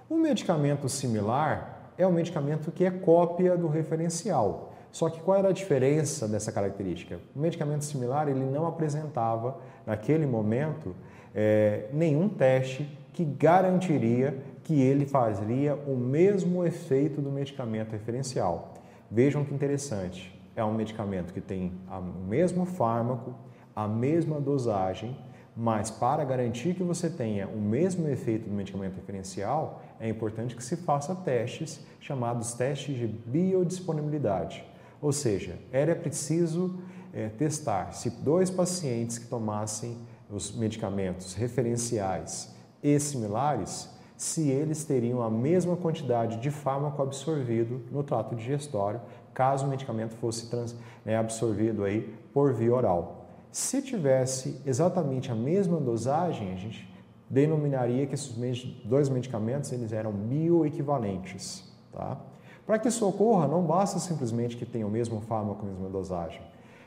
Um 0.10 0.18
medicamento 0.18 0.88
similar 0.90 1.92
é 1.98 2.08
um 2.08 2.12
medicamento 2.12 2.72
que 2.72 2.86
é 2.86 2.92
cópia 2.92 3.56
do 3.58 3.68
referencial. 3.68 4.71
Só 4.92 5.10
que 5.10 5.22
qual 5.22 5.38
era 5.38 5.50
a 5.50 5.54
diferença 5.54 6.28
dessa 6.28 6.52
característica? 6.52 7.20
O 7.36 7.40
medicamento 7.40 7.86
similar 7.86 8.28
ele 8.28 8.44
não 8.44 8.68
apresentava, 8.68 9.58
naquele 9.86 10.26
momento, 10.26 10.96
é, 11.34 11.88
nenhum 11.94 12.28
teste 12.28 12.88
que 13.14 13.24
garantiria 13.24 14.38
que 14.64 14.80
ele 14.82 15.06
faria 15.06 15.76
o 15.76 15.96
mesmo 15.96 16.66
efeito 16.66 17.22
do 17.22 17.32
medicamento 17.32 17.92
referencial. 17.92 18.74
Vejam 19.10 19.44
que 19.44 19.54
interessante, 19.54 20.40
é 20.56 20.64
um 20.64 20.74
medicamento 20.74 21.34
que 21.34 21.42
tem 21.42 21.74
o 21.90 22.28
mesmo 22.28 22.66
fármaco, 22.66 23.34
a 23.76 23.88
mesma 23.88 24.40
dosagem, 24.40 25.18
mas 25.56 25.90
para 25.92 26.24
garantir 26.24 26.74
que 26.74 26.84
você 26.84 27.10
tenha 27.10 27.48
o 27.48 27.58
mesmo 27.58 28.08
efeito 28.08 28.50
do 28.50 28.56
medicamento 28.56 28.96
referencial, 28.96 29.82
é 30.00 30.08
importante 30.08 30.56
que 30.56 30.64
se 30.64 30.78
faça 30.78 31.14
testes 31.14 31.86
chamados 32.00 32.54
testes 32.54 32.98
de 32.98 33.08
biodisponibilidade. 33.08 34.66
Ou 35.02 35.12
seja, 35.12 35.58
era 35.72 35.96
preciso 35.96 36.80
é, 37.14 37.28
testar 37.30 37.94
se 37.94 38.10
dois 38.10 38.50
pacientes 38.50 39.18
que 39.18 39.28
tomassem 39.28 39.98
os 40.30 40.56
medicamentos 40.56 41.34
referenciais 41.34 42.54
e 42.82 42.98
similares, 43.00 43.90
se 44.16 44.50
eles 44.50 44.86
teriam 44.86 45.22
a 45.22 45.30
mesma 45.30 45.76
quantidade 45.76 46.38
de 46.38 46.52
fármaco 46.52 47.02
absorvido 47.02 47.82
no 47.92 48.04
trato 48.04 48.36
digestório, 48.36 49.02
caso 49.34 49.66
o 49.66 49.70
medicamento 49.70 50.16
fosse 50.16 50.50
trans, 50.50 50.76
né, 51.04 51.18
absorvido 51.18 51.84
aí 51.84 52.14
por 52.34 52.54
via 52.54 52.74
oral. 52.74 53.26
Se 53.52 53.82
tivesse 53.82 54.62
exatamente 54.66 55.32
a 55.32 55.36
mesma 55.36 55.80
dosagem, 55.80 56.54
a 56.54 56.56
gente 56.56 56.90
denominaria 57.30 58.06
que 58.06 58.14
esses 58.14 58.64
dois 58.86 59.10
medicamentos 59.10 59.72
eles 59.72 59.92
eram 59.92 60.12
bioequivalentes. 60.12 61.70
Tá? 61.92 62.22
Para 62.66 62.80
que 62.80 62.88
isso 62.88 63.08
ocorra, 63.08 63.48
não 63.48 63.64
basta 63.64 64.00
simplesmente 64.00 64.56
que 64.56 64.66
tenha 64.66 64.86
o 64.86 64.90
mesmo 64.90 65.22
fármaco, 65.22 65.66
a 65.66 65.70
mesma 65.70 65.90
dosagem. 65.90 66.42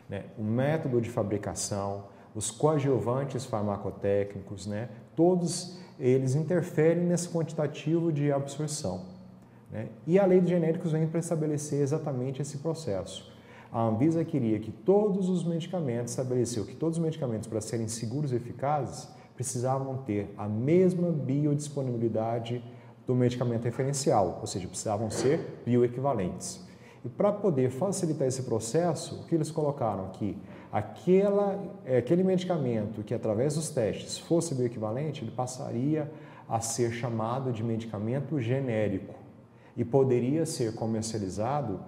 Né? 0.08 0.24
O 0.38 0.42
método 0.42 1.00
de 1.00 1.10
fabricação, 1.10 2.04
os 2.34 2.50
coadjuvantes 2.50 3.44
farmacotécnicos, 3.44 4.66
né? 4.66 4.88
todos 5.14 5.78
eles 5.98 6.34
interferem 6.34 7.04
nesse 7.04 7.28
quantitativo 7.28 8.12
de 8.12 8.32
absorção. 8.32 9.02
Né? 9.70 9.88
E 10.06 10.18
a 10.18 10.26
lei 10.26 10.40
de 10.40 10.48
genéricos 10.48 10.92
vem 10.92 11.06
para 11.06 11.20
estabelecer 11.20 11.80
exatamente 11.80 12.42
esse 12.42 12.58
processo. 12.58 13.32
A 13.72 13.82
Anvisa 13.82 14.24
queria 14.24 14.60
que 14.60 14.70
todos 14.70 15.28
os 15.28 15.44
medicamentos, 15.44 16.12
estabeleceu 16.12 16.64
que 16.64 16.76
todos 16.76 16.96
os 16.96 17.02
medicamentos, 17.02 17.48
para 17.48 17.60
serem 17.60 17.88
seguros 17.88 18.30
e 18.30 18.36
eficazes, 18.36 19.08
precisavam 19.34 19.96
ter 19.98 20.32
a 20.38 20.46
mesma 20.48 21.10
biodisponibilidade 21.10 22.62
do 23.06 23.14
medicamento 23.14 23.64
referencial, 23.64 24.38
ou 24.40 24.46
seja, 24.46 24.66
precisavam 24.66 25.10
ser 25.10 25.62
bioequivalentes. 25.64 26.64
E 27.04 27.08
para 27.08 27.30
poder 27.30 27.70
facilitar 27.70 28.26
esse 28.26 28.42
processo, 28.42 29.20
o 29.20 29.24
que 29.26 29.34
eles 29.34 29.50
colocaram 29.50 30.08
que 30.08 30.38
aquela, 30.72 31.62
é, 31.84 31.98
aquele 31.98 32.24
medicamento 32.24 33.02
que 33.02 33.12
através 33.12 33.54
dos 33.54 33.68
testes 33.68 34.18
fosse 34.18 34.54
bioequivalente, 34.54 35.22
ele 35.22 35.30
passaria 35.30 36.10
a 36.48 36.60
ser 36.60 36.92
chamado 36.92 37.52
de 37.52 37.62
medicamento 37.62 38.40
genérico 38.40 39.14
e 39.76 39.84
poderia 39.84 40.46
ser 40.46 40.74
comercializado 40.74 41.80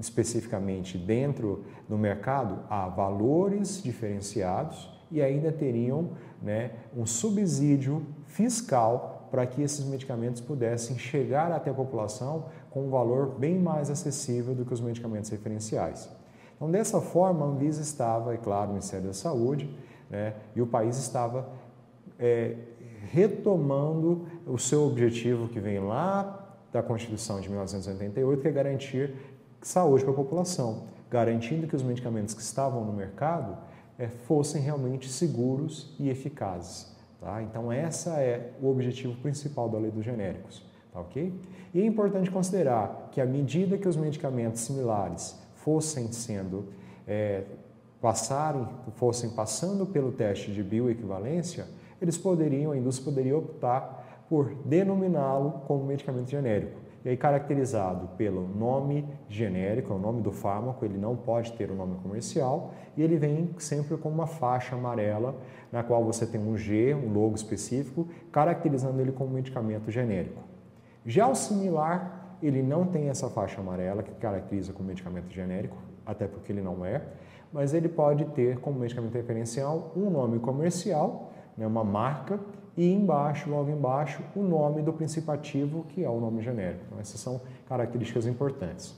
especificamente 0.00 0.96
dentro 0.96 1.64
do 1.88 1.98
mercado 1.98 2.60
a 2.70 2.88
valores 2.88 3.82
diferenciados 3.82 4.90
e 5.10 5.20
ainda 5.22 5.52
teriam 5.52 6.10
né, 6.42 6.72
um 6.96 7.04
subsídio 7.06 8.06
fiscal 8.26 9.15
para 9.30 9.46
que 9.46 9.62
esses 9.62 9.84
medicamentos 9.84 10.40
pudessem 10.40 10.98
chegar 10.98 11.50
até 11.52 11.70
a 11.70 11.74
população 11.74 12.46
com 12.70 12.86
um 12.86 12.90
valor 12.90 13.38
bem 13.38 13.58
mais 13.58 13.90
acessível 13.90 14.54
do 14.54 14.64
que 14.64 14.72
os 14.72 14.80
medicamentos 14.80 15.30
referenciais. 15.30 16.08
Então, 16.54 16.70
dessa 16.70 17.00
forma, 17.00 17.44
a 17.44 17.48
Anvisa 17.48 17.82
estava, 17.82 18.34
é 18.34 18.36
claro, 18.36 18.66
o 18.66 18.72
Ministério 18.74 19.06
da 19.06 19.12
Saúde, 19.12 19.68
né, 20.08 20.34
e 20.54 20.62
o 20.62 20.66
país 20.66 20.96
estava 20.96 21.48
é, 22.18 22.56
retomando 23.12 24.26
o 24.46 24.58
seu 24.58 24.86
objetivo 24.86 25.48
que 25.48 25.60
vem 25.60 25.78
lá 25.80 26.46
da 26.72 26.82
Constituição 26.82 27.40
de 27.40 27.48
1988, 27.48 28.42
que 28.42 28.48
é 28.48 28.52
garantir 28.52 29.14
saúde 29.62 30.04
para 30.04 30.12
a 30.12 30.16
população, 30.16 30.84
garantindo 31.10 31.66
que 31.66 31.76
os 31.76 31.82
medicamentos 31.82 32.34
que 32.34 32.42
estavam 32.42 32.84
no 32.84 32.92
mercado 32.92 33.56
é, 33.98 34.08
fossem 34.08 34.62
realmente 34.62 35.08
seguros 35.08 35.94
e 35.98 36.08
eficazes. 36.08 36.95
Tá? 37.26 37.42
Então, 37.42 37.72
essa 37.72 38.20
é 38.20 38.52
o 38.62 38.70
objetivo 38.70 39.16
principal 39.16 39.68
da 39.68 39.78
lei 39.78 39.90
dos 39.90 40.04
genéricos. 40.04 40.62
Tá, 40.92 41.00
ok? 41.00 41.34
E 41.74 41.80
é 41.80 41.84
importante 41.84 42.30
considerar 42.30 43.08
que, 43.10 43.20
à 43.20 43.26
medida 43.26 43.76
que 43.76 43.88
os 43.88 43.96
medicamentos 43.96 44.60
similares 44.60 45.36
fossem 45.56 46.12
sendo 46.12 46.66
é, 47.04 47.42
passarem, 48.00 48.64
fossem 48.94 49.30
passando 49.30 49.84
pelo 49.84 50.12
teste 50.12 50.52
de 50.52 50.62
bioequivalência, 50.62 51.66
eles 52.00 52.16
poderiam, 52.16 52.70
a 52.70 52.76
indústria 52.76 53.12
poderia 53.12 53.36
optar 53.36 54.24
por 54.28 54.54
denominá-lo 54.64 55.62
como 55.66 55.84
medicamento 55.84 56.30
genérico 56.30 56.85
aí 57.08 57.16
caracterizado 57.16 58.08
pelo 58.16 58.46
nome 58.46 59.06
genérico, 59.28 59.92
é 59.92 59.96
o 59.96 59.98
nome 59.98 60.22
do 60.22 60.32
fármaco, 60.32 60.84
ele 60.84 60.98
não 60.98 61.16
pode 61.16 61.52
ter 61.52 61.70
o 61.70 61.74
um 61.74 61.76
nome 61.76 61.96
comercial, 62.02 62.72
e 62.96 63.02
ele 63.02 63.16
vem 63.16 63.50
sempre 63.58 63.96
com 63.96 64.08
uma 64.08 64.26
faixa 64.26 64.74
amarela, 64.74 65.36
na 65.70 65.82
qual 65.82 66.04
você 66.04 66.26
tem 66.26 66.40
um 66.40 66.56
G, 66.56 66.94
um 66.94 67.12
logo 67.12 67.34
específico, 67.34 68.08
caracterizando 68.32 69.00
ele 69.00 69.12
como 69.12 69.30
medicamento 69.30 69.90
genérico. 69.90 70.42
Já 71.04 71.28
o 71.28 71.34
similar, 71.34 72.36
ele 72.42 72.62
não 72.62 72.84
tem 72.86 73.08
essa 73.08 73.28
faixa 73.28 73.60
amarela 73.60 74.02
que 74.02 74.12
caracteriza 74.12 74.72
como 74.72 74.88
medicamento 74.88 75.30
genérico, 75.30 75.76
até 76.04 76.26
porque 76.26 76.52
ele 76.52 76.62
não 76.62 76.84
é, 76.84 77.02
mas 77.52 77.72
ele 77.72 77.88
pode 77.88 78.24
ter 78.26 78.58
como 78.58 78.80
medicamento 78.80 79.14
referencial 79.14 79.92
um 79.96 80.10
nome 80.10 80.38
comercial, 80.38 81.32
né, 81.56 81.66
uma 81.66 81.84
marca, 81.84 82.38
e 82.76 82.92
embaixo, 82.92 83.48
logo 83.48 83.70
embaixo, 83.70 84.22
o 84.34 84.42
nome 84.42 84.82
do 84.82 84.92
princípio 84.92 85.32
ativo, 85.32 85.84
que 85.88 86.04
é 86.04 86.10
o 86.10 86.20
nome 86.20 86.42
genérico. 86.42 86.84
Então, 86.86 87.00
essas 87.00 87.20
são 87.20 87.40
características 87.68 88.26
importantes. 88.26 88.94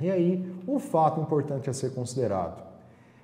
E 0.00 0.10
aí, 0.10 0.44
um 0.66 0.78
fato 0.78 1.20
importante 1.20 1.68
a 1.68 1.72
ser 1.72 1.94
considerado: 1.94 2.62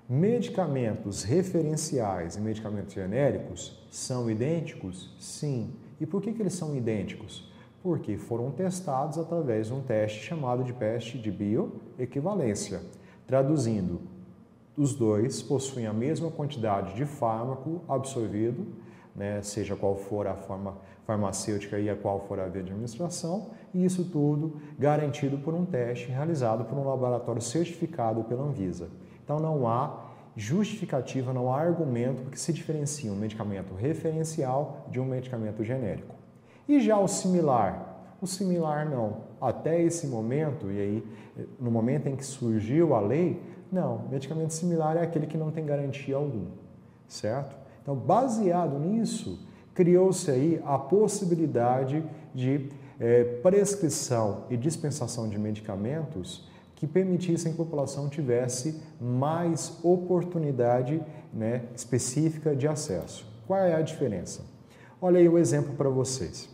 medicamentos 0.09 1.23
referenciais 1.23 2.37
e 2.37 2.41
medicamentos 2.41 2.93
genéricos 2.93 3.83
são 3.91 4.31
idênticos? 4.31 5.15
Sim. 5.19 5.73
E 6.01 6.07
por 6.07 6.23
que, 6.23 6.33
que 6.33 6.43
eles 6.43 6.55
são 6.55 6.77
idênticos? 6.77 7.51
Porque 7.83 8.17
foram 8.17 8.51
testados 8.51 9.19
através 9.19 9.69
de 9.69 9.75
um 9.75 9.81
teste 9.81 10.21
chamado 10.21 10.63
de 10.63 10.73
teste 10.73 11.19
de 11.19 11.31
bioequivalência. 11.31 12.83
Traduzindo, 13.27 14.01
os 14.77 14.95
dois 14.95 15.43
possuem 15.43 15.87
a 15.87 15.93
mesma 15.93 16.31
quantidade 16.31 16.95
de 16.95 17.05
fármaco 17.05 17.81
absorvido 17.89 18.67
né, 19.19 19.43
seja 19.43 19.75
qual 19.75 19.97
for 19.97 20.27
a 20.27 20.35
forma 20.35 20.79
farmacêutica 21.05 21.79
e 21.79 21.91
a 21.91 21.97
qual 21.97 22.21
for 22.21 22.39
a 22.39 22.47
via 22.47 22.63
de 22.63 22.71
administração, 22.71 23.51
e 23.75 23.85
isso 23.85 24.05
tudo 24.05 24.61
garantido 24.79 25.39
por 25.39 25.55
um 25.55 25.65
teste 25.65 26.09
realizado 26.09 26.65
por 26.65 26.79
um 26.79 26.87
laboratório 26.87 27.43
certificado 27.43 28.23
pela 28.25 28.45
Anvisa. 28.45 28.89
Então 29.25 29.41
não 29.41 29.67
há 29.67 30.05
justificativa, 30.37 31.33
não 31.33 31.53
há 31.53 31.61
argumento 31.61 32.31
que 32.31 32.39
se 32.39 32.53
diferencie 32.53 33.11
um 33.11 33.17
medicamento 33.17 33.75
referencial 33.75 34.87
de 34.91 35.01
um 35.01 35.05
medicamento 35.05 35.65
genérico. 35.65 36.15
E 36.69 36.81
já 36.81 36.99
o 36.99 37.09
similar? 37.09 38.17
O 38.21 38.27
similar 38.27 38.89
não. 38.89 39.29
Até 39.41 39.81
esse 39.83 40.07
momento, 40.07 40.71
e 40.71 40.79
aí 40.79 41.07
no 41.59 41.71
momento 41.71 42.07
em 42.07 42.17
que 42.17 42.25
surgiu 42.25 42.95
a 42.95 43.01
lei, 43.01 43.43
não, 43.73 44.07
medicamento 44.11 44.53
similar 44.53 44.97
é 44.97 45.03
aquele 45.03 45.27
que 45.27 45.37
não 45.37 45.51
tem 45.51 45.65
garantia 45.65 46.17
alguma, 46.17 46.51
certo? 47.07 47.57
Então, 47.89 47.97
baseado 47.97 48.79
nisso, 48.79 49.39
criou-se 49.73 50.31
aí 50.31 50.61
a 50.67 50.77
possibilidade 50.77 52.05
de 52.35 52.69
é, 53.01 53.25
prescrição 53.25 54.45
e 54.51 54.59
dispensação 54.59 55.27
de 55.27 55.39
medicamentos 55.39 56.47
que 56.75 56.87
permitissem 56.87 57.51
que 57.55 57.59
a 57.59 57.65
população 57.65 58.11
tivesse 58.11 58.79
mais 59.01 59.79
oportunidade 59.83 61.03
né, 61.33 61.63
específica 61.75 62.55
de 62.55 62.69
acesso. 62.69 63.27
Qual 63.47 63.59
é 63.59 63.75
a 63.75 63.81
diferença? 63.81 64.45
Olha 65.01 65.19
aí 65.19 65.27
o 65.27 65.39
exemplo 65.39 65.73
para 65.73 65.89
vocês. 65.89 66.47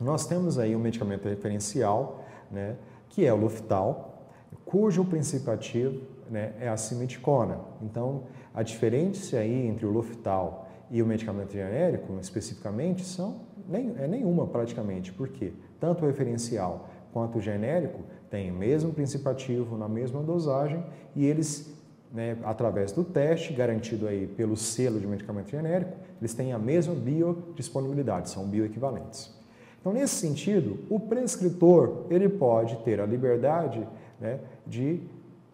Nós 0.00 0.26
temos 0.26 0.58
aí 0.58 0.74
um 0.74 0.80
medicamento 0.80 1.28
referencial, 1.28 2.24
né, 2.50 2.74
que 3.08 3.24
é 3.24 3.32
o 3.32 3.36
Luftal, 3.36 4.20
cujo 4.64 5.04
princípio 5.04 5.52
ativo 5.52 6.00
né, 6.28 6.54
é 6.58 6.68
a 6.68 6.76
simeticona. 6.76 7.60
Então, 7.80 8.24
a 8.56 8.62
diferença 8.62 9.36
aí 9.36 9.66
entre 9.66 9.84
o 9.84 9.90
Luftal 9.90 10.66
e 10.90 11.02
o 11.02 11.06
medicamento 11.06 11.52
genérico, 11.52 12.18
especificamente, 12.18 13.04
são 13.04 13.42
nem, 13.68 13.94
é 13.98 14.08
nenhuma 14.08 14.46
praticamente, 14.46 15.12
porque 15.12 15.52
tanto 15.78 16.02
o 16.02 16.06
referencial 16.06 16.88
quanto 17.12 17.36
o 17.36 17.40
genérico 17.40 18.00
têm 18.30 18.50
o 18.50 18.54
mesmo 18.54 18.94
princípio 18.94 19.30
ativo, 19.30 19.76
na 19.76 19.86
mesma 19.86 20.22
dosagem, 20.22 20.82
e 21.14 21.26
eles, 21.26 21.70
né, 22.10 22.38
através 22.44 22.92
do 22.92 23.04
teste 23.04 23.52
garantido 23.52 24.08
aí 24.08 24.26
pelo 24.26 24.56
selo 24.56 24.98
de 24.98 25.06
medicamento 25.06 25.50
genérico, 25.50 25.92
eles 26.18 26.32
têm 26.32 26.54
a 26.54 26.58
mesma 26.58 26.94
biodisponibilidade, 26.94 28.30
são 28.30 28.46
bioequivalentes. 28.46 29.34
Então, 29.78 29.92
nesse 29.92 30.14
sentido, 30.14 30.78
o 30.88 30.98
prescritor 30.98 32.06
ele 32.08 32.28
pode 32.28 32.76
ter 32.78 33.00
a 33.00 33.06
liberdade 33.06 33.86
né, 34.18 34.40
de 34.66 35.02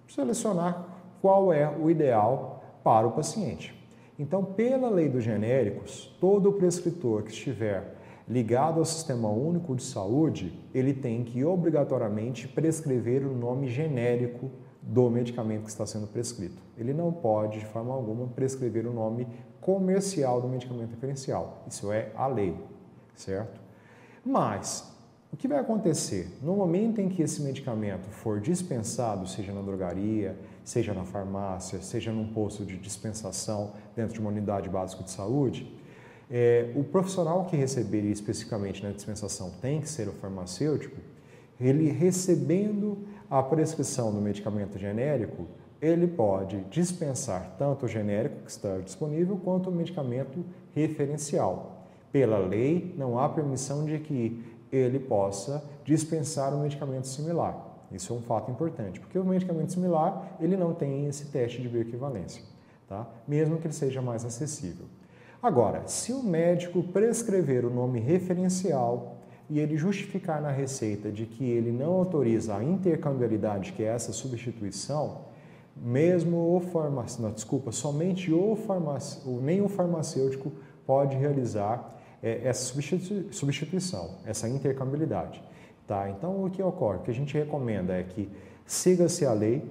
selecionar 0.06 0.86
qual 1.20 1.52
é 1.52 1.68
o 1.68 1.90
ideal 1.90 2.61
para 2.82 3.06
o 3.06 3.12
paciente. 3.12 3.74
Então, 4.18 4.44
pela 4.44 4.88
lei 4.88 5.08
dos 5.08 5.24
genéricos, 5.24 6.14
todo 6.20 6.52
prescritor 6.52 7.22
que 7.22 7.30
estiver 7.30 7.96
ligado 8.28 8.78
ao 8.78 8.84
Sistema 8.84 9.28
Único 9.28 9.74
de 9.74 9.82
Saúde, 9.82 10.58
ele 10.74 10.94
tem 10.94 11.24
que 11.24 11.44
obrigatoriamente 11.44 12.46
prescrever 12.46 13.26
o 13.26 13.34
nome 13.34 13.68
genérico 13.68 14.50
do 14.80 15.08
medicamento 15.10 15.64
que 15.64 15.70
está 15.70 15.86
sendo 15.86 16.06
prescrito. 16.06 16.62
Ele 16.76 16.92
não 16.92 17.12
pode, 17.12 17.60
de 17.60 17.66
forma 17.66 17.94
alguma, 17.94 18.26
prescrever 18.28 18.86
o 18.86 18.92
nome 18.92 19.26
comercial 19.60 20.40
do 20.40 20.48
medicamento 20.48 20.90
referencial. 20.90 21.62
Isso 21.68 21.92
é 21.92 22.10
a 22.16 22.26
lei, 22.26 22.56
certo? 23.14 23.60
Mas 24.24 24.92
o 25.32 25.36
que 25.36 25.48
vai 25.48 25.58
acontecer? 25.58 26.28
No 26.42 26.54
momento 26.56 27.00
em 27.00 27.08
que 27.08 27.22
esse 27.22 27.40
medicamento 27.42 28.08
for 28.10 28.40
dispensado, 28.40 29.26
seja 29.26 29.52
na 29.52 29.62
drogaria, 29.62 30.36
seja 30.64 30.92
na 30.94 31.04
farmácia, 31.04 31.80
seja 31.80 32.12
num 32.12 32.32
posto 32.32 32.64
de 32.64 32.76
dispensação 32.76 33.72
dentro 33.96 34.14
de 34.14 34.20
uma 34.20 34.30
unidade 34.30 34.68
básica 34.68 35.02
de 35.02 35.10
saúde, 35.10 35.72
é, 36.30 36.72
o 36.74 36.82
profissional 36.82 37.44
que 37.44 37.56
receberia 37.56 38.10
especificamente 38.10 38.82
na 38.82 38.90
dispensação 38.90 39.50
tem 39.60 39.80
que 39.80 39.88
ser 39.88 40.08
o 40.08 40.12
farmacêutico, 40.12 40.96
ele 41.60 41.90
recebendo 41.90 43.06
a 43.30 43.42
prescrição 43.42 44.12
do 44.12 44.20
medicamento 44.20 44.78
genérico, 44.78 45.46
ele 45.80 46.06
pode 46.06 46.60
dispensar 46.70 47.56
tanto 47.58 47.86
o 47.86 47.88
genérico 47.88 48.44
que 48.44 48.50
está 48.50 48.78
disponível 48.78 49.36
quanto 49.36 49.68
o 49.68 49.72
medicamento 49.72 50.44
referencial. 50.74 51.86
Pela 52.12 52.38
lei, 52.38 52.94
não 52.96 53.18
há 53.18 53.28
permissão 53.28 53.84
de 53.84 53.98
que 53.98 54.42
ele 54.70 54.98
possa 54.98 55.62
dispensar 55.84 56.54
um 56.54 56.62
medicamento 56.62 57.08
similar. 57.08 57.71
Isso 57.92 58.12
é 58.12 58.16
um 58.16 58.22
fato 58.22 58.50
importante, 58.50 59.00
porque 59.00 59.18
o 59.18 59.24
medicamento 59.24 59.72
similar 59.72 60.36
ele 60.40 60.56
não 60.56 60.72
tem 60.72 61.06
esse 61.06 61.26
teste 61.26 61.60
de 61.60 61.68
bioequivalência, 61.68 62.42
tá? 62.88 63.08
mesmo 63.26 63.58
que 63.58 63.66
ele 63.66 63.74
seja 63.74 64.00
mais 64.00 64.24
acessível. 64.24 64.86
Agora, 65.42 65.82
se 65.86 66.12
o 66.12 66.22
médico 66.22 66.82
prescrever 66.82 67.64
o 67.64 67.70
nome 67.70 67.98
referencial 67.98 69.16
e 69.50 69.58
ele 69.58 69.76
justificar 69.76 70.40
na 70.40 70.50
receita 70.50 71.10
de 71.10 71.26
que 71.26 71.44
ele 71.44 71.72
não 71.72 71.92
autoriza 71.92 72.56
a 72.56 72.64
intercambiabilidade, 72.64 73.72
que 73.72 73.82
é 73.82 73.86
essa 73.86 74.12
substituição, 74.12 75.22
mesmo 75.76 76.54
o 76.54 76.60
farmacêutico, 76.60 77.34
desculpa, 77.34 77.72
somente 77.72 78.32
o 78.32 78.54
farmacêutico, 78.54 79.40
nem 79.42 79.60
o 79.60 79.68
farmacêutico 79.68 80.52
pode 80.86 81.16
realizar 81.16 81.98
é, 82.22 82.40
essa 82.44 82.72
substituição, 83.32 84.18
essa 84.24 84.48
intercambiabilidade. 84.48 85.42
Tá? 85.92 86.08
Então, 86.08 86.42
o 86.42 86.48
que 86.48 86.62
ocorre? 86.62 86.96
O 86.96 87.02
que 87.02 87.10
a 87.10 87.14
gente 87.14 87.36
recomenda 87.36 87.92
é 87.92 88.02
que 88.02 88.26
siga-se 88.64 89.26
a 89.26 89.32
lei, 89.34 89.62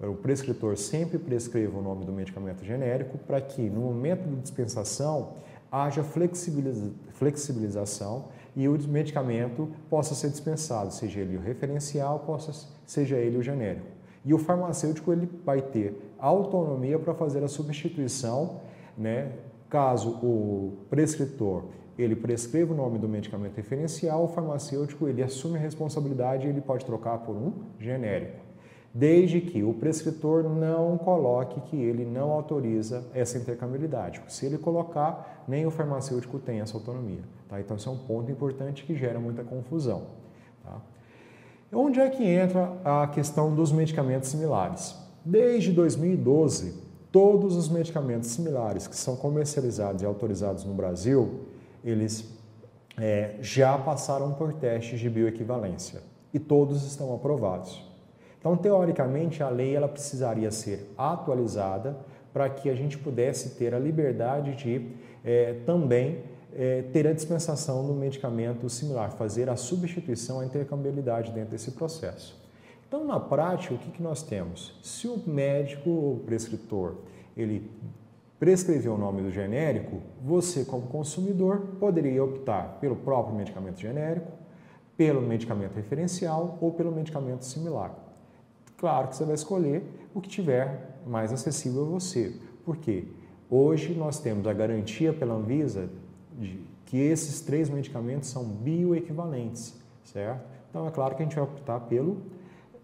o 0.00 0.14
prescritor 0.14 0.76
sempre 0.76 1.18
prescreva 1.18 1.78
o 1.78 1.82
nome 1.82 2.04
do 2.04 2.10
medicamento 2.10 2.64
genérico 2.64 3.16
para 3.16 3.40
que, 3.40 3.70
no 3.70 3.82
momento 3.82 4.28
de 4.28 4.34
dispensação, 4.40 5.34
haja 5.70 6.02
flexibilização 6.02 8.24
e 8.56 8.68
o 8.68 8.76
medicamento 8.88 9.68
possa 9.88 10.16
ser 10.16 10.30
dispensado, 10.30 10.92
seja 10.92 11.20
ele 11.20 11.36
o 11.36 11.40
referencial, 11.40 12.24
possa, 12.26 12.66
seja 12.84 13.14
ele 13.14 13.38
o 13.38 13.42
genérico. 13.42 13.86
E 14.24 14.34
o 14.34 14.38
farmacêutico 14.38 15.12
ele 15.12 15.30
vai 15.44 15.62
ter 15.62 15.96
autonomia 16.18 16.98
para 16.98 17.14
fazer 17.14 17.44
a 17.44 17.48
substituição, 17.48 18.62
né, 18.96 19.30
caso 19.70 20.10
o 20.24 20.76
prescritor 20.90 21.66
ele 21.98 22.14
prescreve 22.14 22.72
o 22.72 22.76
nome 22.76 22.98
do 22.98 23.08
medicamento 23.08 23.56
referencial, 23.56 24.24
o 24.24 24.28
farmacêutico 24.28 25.08
ele 25.08 25.22
assume 25.22 25.58
a 25.58 25.60
responsabilidade 25.60 26.46
e 26.46 26.50
ele 26.50 26.60
pode 26.60 26.84
trocar 26.84 27.18
por 27.18 27.34
um 27.34 27.52
genérico, 27.80 28.38
desde 28.94 29.40
que 29.40 29.64
o 29.64 29.74
prescritor 29.74 30.44
não 30.44 30.96
coloque 30.96 31.60
que 31.62 31.76
ele 31.76 32.04
não 32.04 32.30
autoriza 32.30 33.04
essa 33.12 33.36
intercambiabilidade. 33.36 34.22
Se 34.28 34.46
ele 34.46 34.58
colocar, 34.58 35.44
nem 35.48 35.66
o 35.66 35.70
farmacêutico 35.70 36.38
tem 36.38 36.60
essa 36.60 36.76
autonomia. 36.76 37.22
Tá? 37.48 37.60
Então, 37.60 37.76
isso 37.76 37.88
é 37.88 37.92
um 37.92 37.98
ponto 37.98 38.30
importante 38.30 38.84
que 38.84 38.94
gera 38.94 39.18
muita 39.18 39.42
confusão. 39.42 40.02
Tá? 40.62 40.80
Onde 41.72 42.00
é 42.00 42.08
que 42.08 42.24
entra 42.24 42.72
a 42.84 43.08
questão 43.08 43.54
dos 43.54 43.72
medicamentos 43.72 44.28
similares? 44.28 44.94
Desde 45.24 45.72
2012, 45.72 46.74
todos 47.10 47.56
os 47.56 47.68
medicamentos 47.68 48.30
similares 48.30 48.86
que 48.86 48.96
são 48.96 49.16
comercializados 49.16 50.02
e 50.02 50.06
autorizados 50.06 50.64
no 50.64 50.72
Brasil, 50.72 51.40
eles 51.88 52.36
é, 52.96 53.36
já 53.40 53.76
passaram 53.78 54.32
por 54.34 54.52
testes 54.52 54.98
de 54.98 55.08
bioequivalência 55.08 56.00
e 56.32 56.38
todos 56.38 56.84
estão 56.84 57.14
aprovados. 57.14 57.84
Então, 58.38 58.56
teoricamente, 58.56 59.42
a 59.42 59.48
lei 59.48 59.74
ela 59.74 59.88
precisaria 59.88 60.50
ser 60.50 60.92
atualizada 60.96 61.96
para 62.32 62.48
que 62.48 62.70
a 62.70 62.74
gente 62.74 62.96
pudesse 62.98 63.56
ter 63.56 63.74
a 63.74 63.78
liberdade 63.78 64.54
de 64.54 64.86
é, 65.24 65.54
também 65.66 66.22
é, 66.54 66.82
ter 66.92 67.06
a 67.06 67.12
dispensação 67.12 67.86
do 67.86 67.92
medicamento 67.92 68.68
similar, 68.68 69.10
fazer 69.12 69.50
a 69.50 69.56
substituição, 69.56 70.40
a 70.40 70.44
intercambiabilidade 70.44 71.32
dentro 71.32 71.50
desse 71.50 71.72
processo. 71.72 72.36
Então, 72.86 73.04
na 73.04 73.20
prática, 73.20 73.74
o 73.74 73.78
que, 73.78 73.90
que 73.90 74.02
nós 74.02 74.22
temos? 74.22 74.78
Se 74.82 75.06
o 75.08 75.22
médico 75.26 75.90
ou 75.90 76.16
prescritor 76.20 76.94
ele 77.36 77.70
prescrever 78.38 78.92
o 78.92 78.98
nome 78.98 79.22
do 79.22 79.30
genérico, 79.30 80.00
você, 80.22 80.64
como 80.64 80.86
consumidor, 80.86 81.58
poderia 81.80 82.22
optar 82.22 82.78
pelo 82.80 82.96
próprio 82.96 83.34
medicamento 83.34 83.80
genérico, 83.80 84.30
pelo 84.96 85.20
medicamento 85.20 85.74
referencial 85.74 86.58
ou 86.60 86.72
pelo 86.72 86.92
medicamento 86.92 87.44
similar. 87.44 87.94
Claro 88.76 89.08
que 89.08 89.16
você 89.16 89.24
vai 89.24 89.34
escolher 89.34 89.82
o 90.14 90.20
que 90.20 90.28
tiver 90.28 91.00
mais 91.06 91.32
acessível 91.32 91.82
a 91.82 91.88
você, 91.88 92.34
porque 92.64 93.04
hoje 93.50 93.94
nós 93.94 94.20
temos 94.20 94.46
a 94.46 94.52
garantia 94.52 95.12
pela 95.12 95.34
Anvisa 95.34 95.88
de 96.38 96.60
que 96.86 96.96
esses 96.96 97.40
três 97.40 97.68
medicamentos 97.68 98.28
são 98.28 98.44
bioequivalentes, 98.44 99.74
certo? 100.04 100.40
Então 100.70 100.86
é 100.86 100.90
claro 100.90 101.14
que 101.14 101.22
a 101.22 101.24
gente 101.24 101.34
vai 101.34 101.44
optar 101.44 101.80
pelo, 101.80 102.22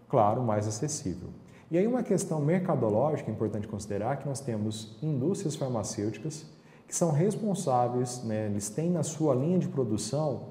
claro, 0.07 0.43
mais 0.43 0.67
acessível. 0.67 1.29
E 1.71 1.77
aí 1.77 1.87
uma 1.87 2.03
questão 2.03 2.39
mercadológica 2.39 3.31
importante 3.31 3.67
considerar 3.67 4.17
que 4.17 4.27
nós 4.27 4.39
temos 4.39 4.97
indústrias 5.01 5.55
farmacêuticas 5.55 6.45
que 6.87 6.95
são 6.95 7.11
responsáveis, 7.11 8.23
né, 8.23 8.45
eles 8.45 8.69
têm 8.69 8.91
na 8.91 9.01
sua 9.01 9.33
linha 9.33 9.57
de 9.57 9.67
produção 9.67 10.49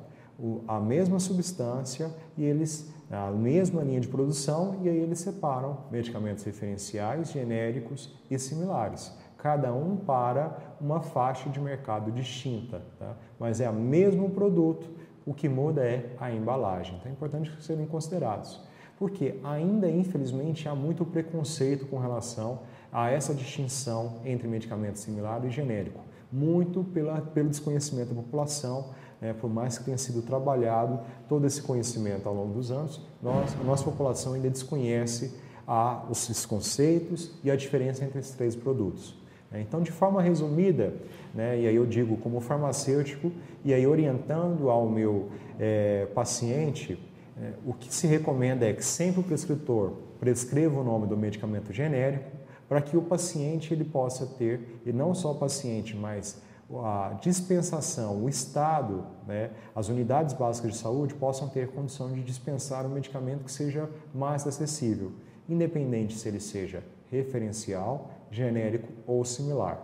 a 0.66 0.80
mesma 0.80 1.20
substância 1.20 2.12
e 2.36 2.42
eles 2.42 2.92
a 3.10 3.30
mesma 3.30 3.82
linha 3.82 4.00
de 4.00 4.08
produção 4.08 4.80
e 4.82 4.88
aí 4.88 4.96
eles 4.96 5.20
separam 5.20 5.84
medicamentos 5.90 6.42
referenciais, 6.42 7.30
genéricos 7.30 8.12
e 8.28 8.38
similares. 8.38 9.12
cada 9.36 9.74
um 9.74 9.94
para 9.94 10.56
uma 10.80 11.02
faixa 11.02 11.50
de 11.50 11.60
mercado 11.60 12.10
distinta, 12.10 12.82
tá? 12.98 13.14
mas 13.38 13.60
é 13.60 13.68
o 13.68 13.74
mesmo 13.74 14.30
produto, 14.30 14.88
o 15.26 15.34
que 15.34 15.50
muda 15.50 15.84
é 15.84 16.16
a 16.18 16.32
embalagem. 16.32 16.96
Então 16.96 17.10
é 17.10 17.12
importante 17.12 17.54
serem 17.62 17.86
considerados. 17.86 18.58
Porque 18.98 19.34
ainda, 19.42 19.90
infelizmente, 19.90 20.68
há 20.68 20.74
muito 20.74 21.04
preconceito 21.04 21.86
com 21.86 21.98
relação 21.98 22.60
a 22.92 23.10
essa 23.10 23.34
distinção 23.34 24.20
entre 24.24 24.46
medicamento 24.46 24.98
similar 24.98 25.44
e 25.44 25.50
genérico. 25.50 26.00
Muito 26.32 26.84
pela, 26.84 27.20
pelo 27.20 27.48
desconhecimento 27.48 28.14
da 28.14 28.22
população, 28.22 28.90
né? 29.20 29.32
por 29.32 29.50
mais 29.50 29.78
que 29.78 29.84
tenha 29.84 29.98
sido 29.98 30.22
trabalhado 30.22 31.00
todo 31.28 31.46
esse 31.46 31.62
conhecimento 31.62 32.28
ao 32.28 32.34
longo 32.34 32.54
dos 32.54 32.70
anos, 32.70 33.00
nós, 33.22 33.54
a 33.60 33.64
nossa 33.64 33.84
população 33.84 34.34
ainda 34.34 34.48
desconhece 34.48 35.34
a, 35.66 36.04
os 36.08 36.46
conceitos 36.46 37.32
e 37.42 37.50
a 37.50 37.56
diferença 37.56 38.04
entre 38.04 38.18
esses 38.18 38.34
três 38.34 38.54
produtos. 38.54 39.16
Né? 39.50 39.60
Então, 39.60 39.80
de 39.80 39.90
forma 39.90 40.20
resumida, 40.20 40.94
né, 41.34 41.60
e 41.60 41.66
aí 41.66 41.74
eu 41.74 41.86
digo 41.86 42.16
como 42.18 42.40
farmacêutico, 42.40 43.32
e 43.64 43.72
aí 43.72 43.86
orientando 43.86 44.68
ao 44.68 44.88
meu 44.88 45.30
é, 45.58 46.06
paciente, 46.14 46.98
é, 47.40 47.54
o 47.64 47.72
que 47.72 47.92
se 47.92 48.06
recomenda 48.06 48.66
é 48.66 48.72
que 48.72 48.84
sempre 48.84 49.20
o 49.20 49.24
prescritor 49.24 49.92
prescreva 50.20 50.80
o 50.80 50.84
nome 50.84 51.06
do 51.06 51.16
medicamento 51.16 51.72
genérico 51.72 52.30
para 52.68 52.80
que 52.80 52.96
o 52.96 53.02
paciente 53.02 53.74
ele 53.74 53.84
possa 53.84 54.26
ter, 54.26 54.80
e 54.86 54.92
não 54.92 55.14
só 55.14 55.32
o 55.32 55.34
paciente, 55.34 55.96
mas 55.96 56.40
a 56.82 57.18
dispensação, 57.20 58.24
o 58.24 58.28
Estado, 58.28 59.04
né, 59.26 59.50
as 59.74 59.88
unidades 59.88 60.34
básicas 60.34 60.72
de 60.72 60.78
saúde 60.78 61.14
possam 61.14 61.48
ter 61.48 61.68
condição 61.68 62.10
de 62.12 62.22
dispensar 62.22 62.86
um 62.86 62.88
medicamento 62.88 63.44
que 63.44 63.52
seja 63.52 63.88
mais 64.14 64.46
acessível, 64.46 65.12
independente 65.48 66.16
se 66.16 66.26
ele 66.26 66.40
seja 66.40 66.82
referencial, 67.10 68.10
genérico 68.30 68.88
ou 69.06 69.24
similar. 69.24 69.80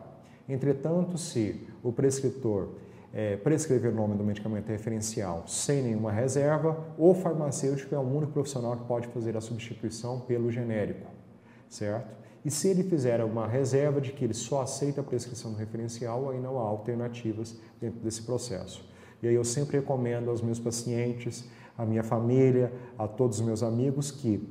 Entretanto, 0.48 1.16
se 1.18 1.68
o 1.82 1.92
prescritor 1.92 2.70
é, 3.12 3.36
prescrever 3.36 3.92
o 3.92 3.94
nome 3.94 4.16
do 4.16 4.24
medicamento 4.24 4.68
referencial 4.68 5.44
sem 5.46 5.82
nenhuma 5.82 6.12
reserva, 6.12 6.94
o 6.96 7.12
farmacêutico 7.14 7.94
é 7.94 7.98
o 7.98 8.02
único 8.02 8.32
profissional 8.32 8.76
que 8.76 8.84
pode 8.84 9.08
fazer 9.08 9.36
a 9.36 9.40
substituição 9.40 10.20
pelo 10.20 10.50
genérico, 10.50 11.10
certo? 11.68 12.20
E 12.44 12.50
se 12.50 12.68
ele 12.68 12.82
fizer 12.84 13.22
uma 13.22 13.46
reserva 13.46 14.00
de 14.00 14.12
que 14.12 14.24
ele 14.24 14.32
só 14.32 14.62
aceita 14.62 15.00
a 15.00 15.04
prescrição 15.04 15.52
do 15.52 15.58
referencial, 15.58 16.30
aí 16.30 16.40
não 16.40 16.58
há 16.58 16.62
alternativas 16.62 17.58
dentro 17.80 18.00
desse 18.00 18.22
processo. 18.22 18.88
E 19.22 19.28
aí 19.28 19.34
eu 19.34 19.44
sempre 19.44 19.78
recomendo 19.78 20.30
aos 20.30 20.40
meus 20.40 20.58
pacientes, 20.58 21.44
à 21.76 21.84
minha 21.84 22.02
família, 22.02 22.72
a 22.98 23.06
todos 23.06 23.40
os 23.40 23.44
meus 23.44 23.62
amigos 23.62 24.10
que 24.10 24.48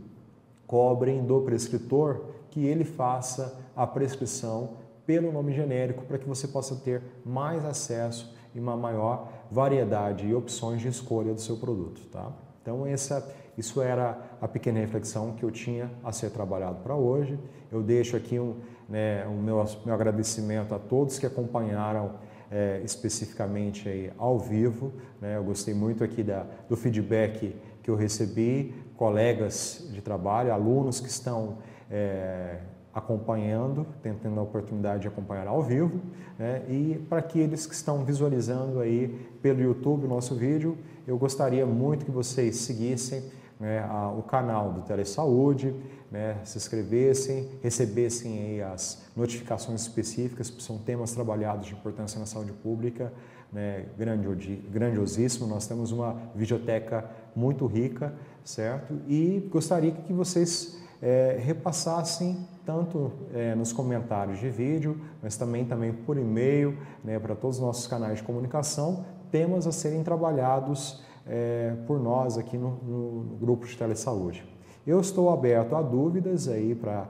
cobrem 0.67 1.25
do 1.25 1.41
prescritor 1.41 2.21
que 2.51 2.65
ele 2.65 2.83
faça 2.83 3.59
a 3.75 3.87
prescrição 3.87 4.77
pelo 5.05 5.31
nome 5.31 5.51
genérico 5.51 6.03
para 6.05 6.19
que 6.19 6.27
você 6.27 6.47
possa 6.47 6.75
ter 6.75 7.01
mais 7.25 7.65
acesso 7.65 8.35
e 8.53 8.59
uma 8.59 8.75
maior 8.75 9.29
variedade 9.51 10.27
e 10.27 10.33
opções 10.33 10.81
de 10.81 10.87
escolha 10.87 11.33
do 11.33 11.41
seu 11.41 11.57
produto, 11.57 12.01
tá? 12.11 12.31
Então 12.61 12.85
essa, 12.85 13.27
isso 13.57 13.81
era 13.81 14.17
a 14.41 14.47
pequena 14.47 14.79
reflexão 14.79 15.33
que 15.33 15.43
eu 15.43 15.51
tinha 15.51 15.89
a 16.03 16.11
ser 16.11 16.29
trabalhado 16.31 16.79
para 16.83 16.95
hoje. 16.95 17.39
Eu 17.71 17.81
deixo 17.81 18.15
aqui 18.15 18.39
um, 18.39 18.55
né, 18.87 19.25
o 19.27 19.33
meu, 19.33 19.63
meu 19.85 19.95
agradecimento 19.95 20.73
a 20.73 20.79
todos 20.79 21.19
que 21.19 21.25
acompanharam 21.25 22.15
é, 22.51 22.81
especificamente 22.83 23.87
aí 23.87 24.11
ao 24.17 24.39
vivo. 24.39 24.93
Né? 25.21 25.37
Eu 25.37 25.43
gostei 25.43 25.73
muito 25.73 26.03
aqui 26.03 26.23
da, 26.23 26.45
do 26.67 26.75
feedback 26.75 27.55
que 27.83 27.89
eu 27.89 27.95
recebi, 27.95 28.73
colegas 28.95 29.87
de 29.91 30.01
trabalho, 30.01 30.51
alunos 30.51 30.99
que 30.99 31.09
estão 31.09 31.59
é, 31.89 32.59
acompanhando, 32.99 33.85
tendo 34.01 34.39
a 34.39 34.43
oportunidade 34.43 35.01
de 35.01 35.07
acompanhar 35.07 35.47
ao 35.47 35.63
vivo, 35.63 35.99
né? 36.37 36.63
e 36.69 37.03
para 37.09 37.19
aqueles 37.19 37.65
que 37.65 37.73
estão 37.73 38.05
visualizando 38.05 38.79
aí 38.79 39.07
pelo 39.41 39.61
YouTube 39.61 40.05
o 40.05 40.07
nosso 40.07 40.35
vídeo, 40.35 40.77
eu 41.07 41.17
gostaria 41.17 41.65
muito 41.65 42.05
que 42.05 42.11
vocês 42.11 42.57
seguissem 42.57 43.23
né, 43.59 43.79
a, 43.79 44.09
o 44.09 44.23
canal 44.23 44.71
do 44.71 44.81
Telesaúde, 44.81 45.75
né, 46.09 46.37
se 46.43 46.57
inscrevessem, 46.57 47.49
recebessem 47.61 48.39
aí 48.39 48.61
as 48.61 49.03
notificações 49.15 49.81
específicas, 49.81 50.49
que 50.49 50.63
são 50.63 50.77
temas 50.77 51.11
trabalhados 51.11 51.67
de 51.67 51.73
importância 51.73 52.19
na 52.19 52.25
saúde 52.25 52.53
pública, 52.53 53.11
né, 53.51 53.85
grandiosíssimo. 54.71 55.45
Nós 55.45 55.67
temos 55.67 55.91
uma 55.91 56.15
videoteca 56.33 57.09
muito 57.35 57.65
rica, 57.65 58.13
certo? 58.43 58.99
E 59.07 59.47
gostaria 59.51 59.91
que 59.91 60.13
vocês 60.13 60.79
é, 61.01 61.37
repassassem 61.39 62.47
tanto 62.65 63.11
é, 63.33 63.55
nos 63.55 63.71
comentários 63.71 64.39
de 64.39 64.49
vídeo, 64.49 64.99
mas 65.21 65.37
também, 65.37 65.65
também 65.65 65.91
por 65.91 66.17
e-mail, 66.17 66.77
né, 67.03 67.17
para 67.17 67.35
todos 67.35 67.57
os 67.57 67.63
nossos 67.63 67.87
canais 67.87 68.17
de 68.17 68.23
comunicação, 68.23 69.05
temas 69.31 69.65
a 69.65 69.71
serem 69.71 70.03
trabalhados 70.03 71.03
é, 71.25 71.75
por 71.87 71.99
nós 71.99 72.37
aqui 72.37 72.57
no, 72.57 72.71
no, 72.83 73.37
grupo 73.37 73.65
de 73.65 73.77
telesaúde. 73.77 74.43
Eu 74.85 74.99
estou 74.99 75.29
aberto 75.29 75.75
a 75.75 75.81
dúvidas 75.81 76.47
aí 76.47 76.75
para 76.75 77.07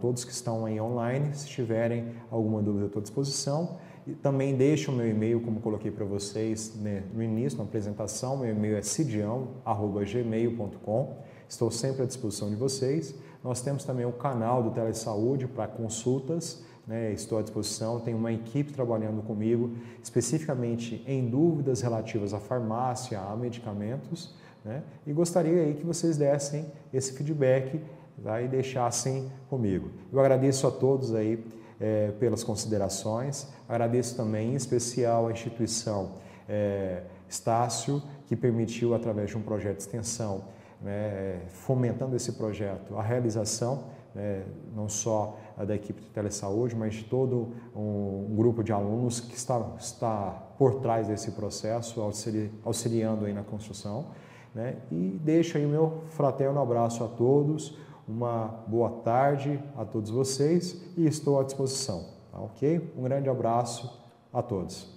todos 0.00 0.24
que 0.24 0.32
estão 0.32 0.66
aí 0.66 0.80
online, 0.80 1.34
se 1.34 1.46
tiverem 1.46 2.12
alguma 2.30 2.60
dúvida, 2.60 2.86
estou 2.86 3.00
à 3.00 3.02
disposição. 3.02 3.76
Também 4.20 4.56
deixo 4.56 4.90
o 4.90 4.94
meu 4.94 5.08
e-mail, 5.08 5.40
como 5.40 5.60
coloquei 5.60 5.92
para 5.92 6.04
vocês 6.04 6.74
né, 6.76 7.04
no 7.14 7.22
início, 7.22 7.56
na 7.58 7.64
apresentação. 7.64 8.36
Meu 8.36 8.50
e-mail 8.50 8.76
é 8.76 8.82
cidião.gmail.com. 8.82 11.16
Estou 11.48 11.70
sempre 11.70 12.02
à 12.02 12.06
disposição 12.06 12.50
de 12.50 12.56
vocês. 12.56 13.14
Nós 13.44 13.60
temos 13.60 13.84
também 13.84 14.04
o 14.04 14.10
canal 14.12 14.60
do 14.62 14.72
Telesaúde 14.72 15.46
para 15.46 15.68
consultas. 15.68 16.64
Né? 16.84 17.12
Estou 17.12 17.38
à 17.38 17.42
disposição, 17.42 18.00
tenho 18.00 18.18
uma 18.18 18.32
equipe 18.32 18.72
trabalhando 18.72 19.22
comigo 19.22 19.76
especificamente 20.02 21.00
em 21.06 21.28
dúvidas 21.28 21.80
relativas 21.80 22.34
à 22.34 22.40
farmácia, 22.40 23.20
a 23.20 23.36
medicamentos. 23.36 24.34
Né? 24.64 24.82
E 25.06 25.12
gostaria 25.12 25.62
aí 25.62 25.74
que 25.74 25.86
vocês 25.86 26.16
dessem 26.16 26.66
esse 26.92 27.12
feedback 27.12 27.80
tá? 28.22 28.42
e 28.42 28.48
deixassem 28.48 29.30
comigo. 29.48 29.90
Eu 30.12 30.18
agradeço 30.18 30.66
a 30.66 30.72
todos 30.72 31.14
aí 31.14 31.44
é, 31.82 32.12
pelas 32.12 32.44
considerações, 32.44 33.48
agradeço 33.68 34.16
também 34.16 34.52
em 34.52 34.54
especial 34.54 35.26
a 35.26 35.32
instituição 35.32 36.12
é, 36.48 37.02
Estácio, 37.28 38.00
que 38.26 38.36
permitiu, 38.36 38.94
através 38.94 39.30
de 39.30 39.38
um 39.38 39.42
projeto 39.42 39.78
de 39.78 39.82
extensão, 39.82 40.44
né, 40.80 41.40
fomentando 41.48 42.14
esse 42.14 42.32
projeto, 42.32 42.96
a 42.96 43.02
realização 43.02 43.84
né, 44.14 44.44
não 44.74 44.88
só 44.88 45.38
da 45.66 45.74
equipe 45.74 46.02
de 46.02 46.08
telesaúde, 46.10 46.76
mas 46.76 46.94
de 46.94 47.04
todo 47.04 47.54
um, 47.74 48.28
um 48.30 48.36
grupo 48.36 48.62
de 48.62 48.72
alunos 48.72 49.20
que 49.20 49.34
está, 49.34 49.74
está 49.78 50.30
por 50.58 50.80
trás 50.80 51.08
desse 51.08 51.30
processo, 51.32 52.00
auxili, 52.00 52.52
auxiliando 52.64 53.24
aí 53.24 53.32
na 53.32 53.42
construção. 53.42 54.08
Né, 54.54 54.76
e 54.90 55.18
deixo 55.24 55.56
aí 55.56 55.64
o 55.64 55.68
meu 55.68 56.02
fraterno 56.10 56.60
abraço 56.60 57.02
a 57.02 57.08
todos, 57.08 57.74
uma 58.12 58.64
boa 58.66 58.90
tarde 59.02 59.58
a 59.76 59.84
todos 59.86 60.10
vocês 60.10 60.80
e 60.96 61.06
estou 61.06 61.40
à 61.40 61.42
disposição. 61.42 62.04
Tá, 62.30 62.38
ok? 62.38 62.92
Um 62.96 63.02
grande 63.02 63.28
abraço 63.28 63.98
a 64.32 64.42
todos. 64.42 64.91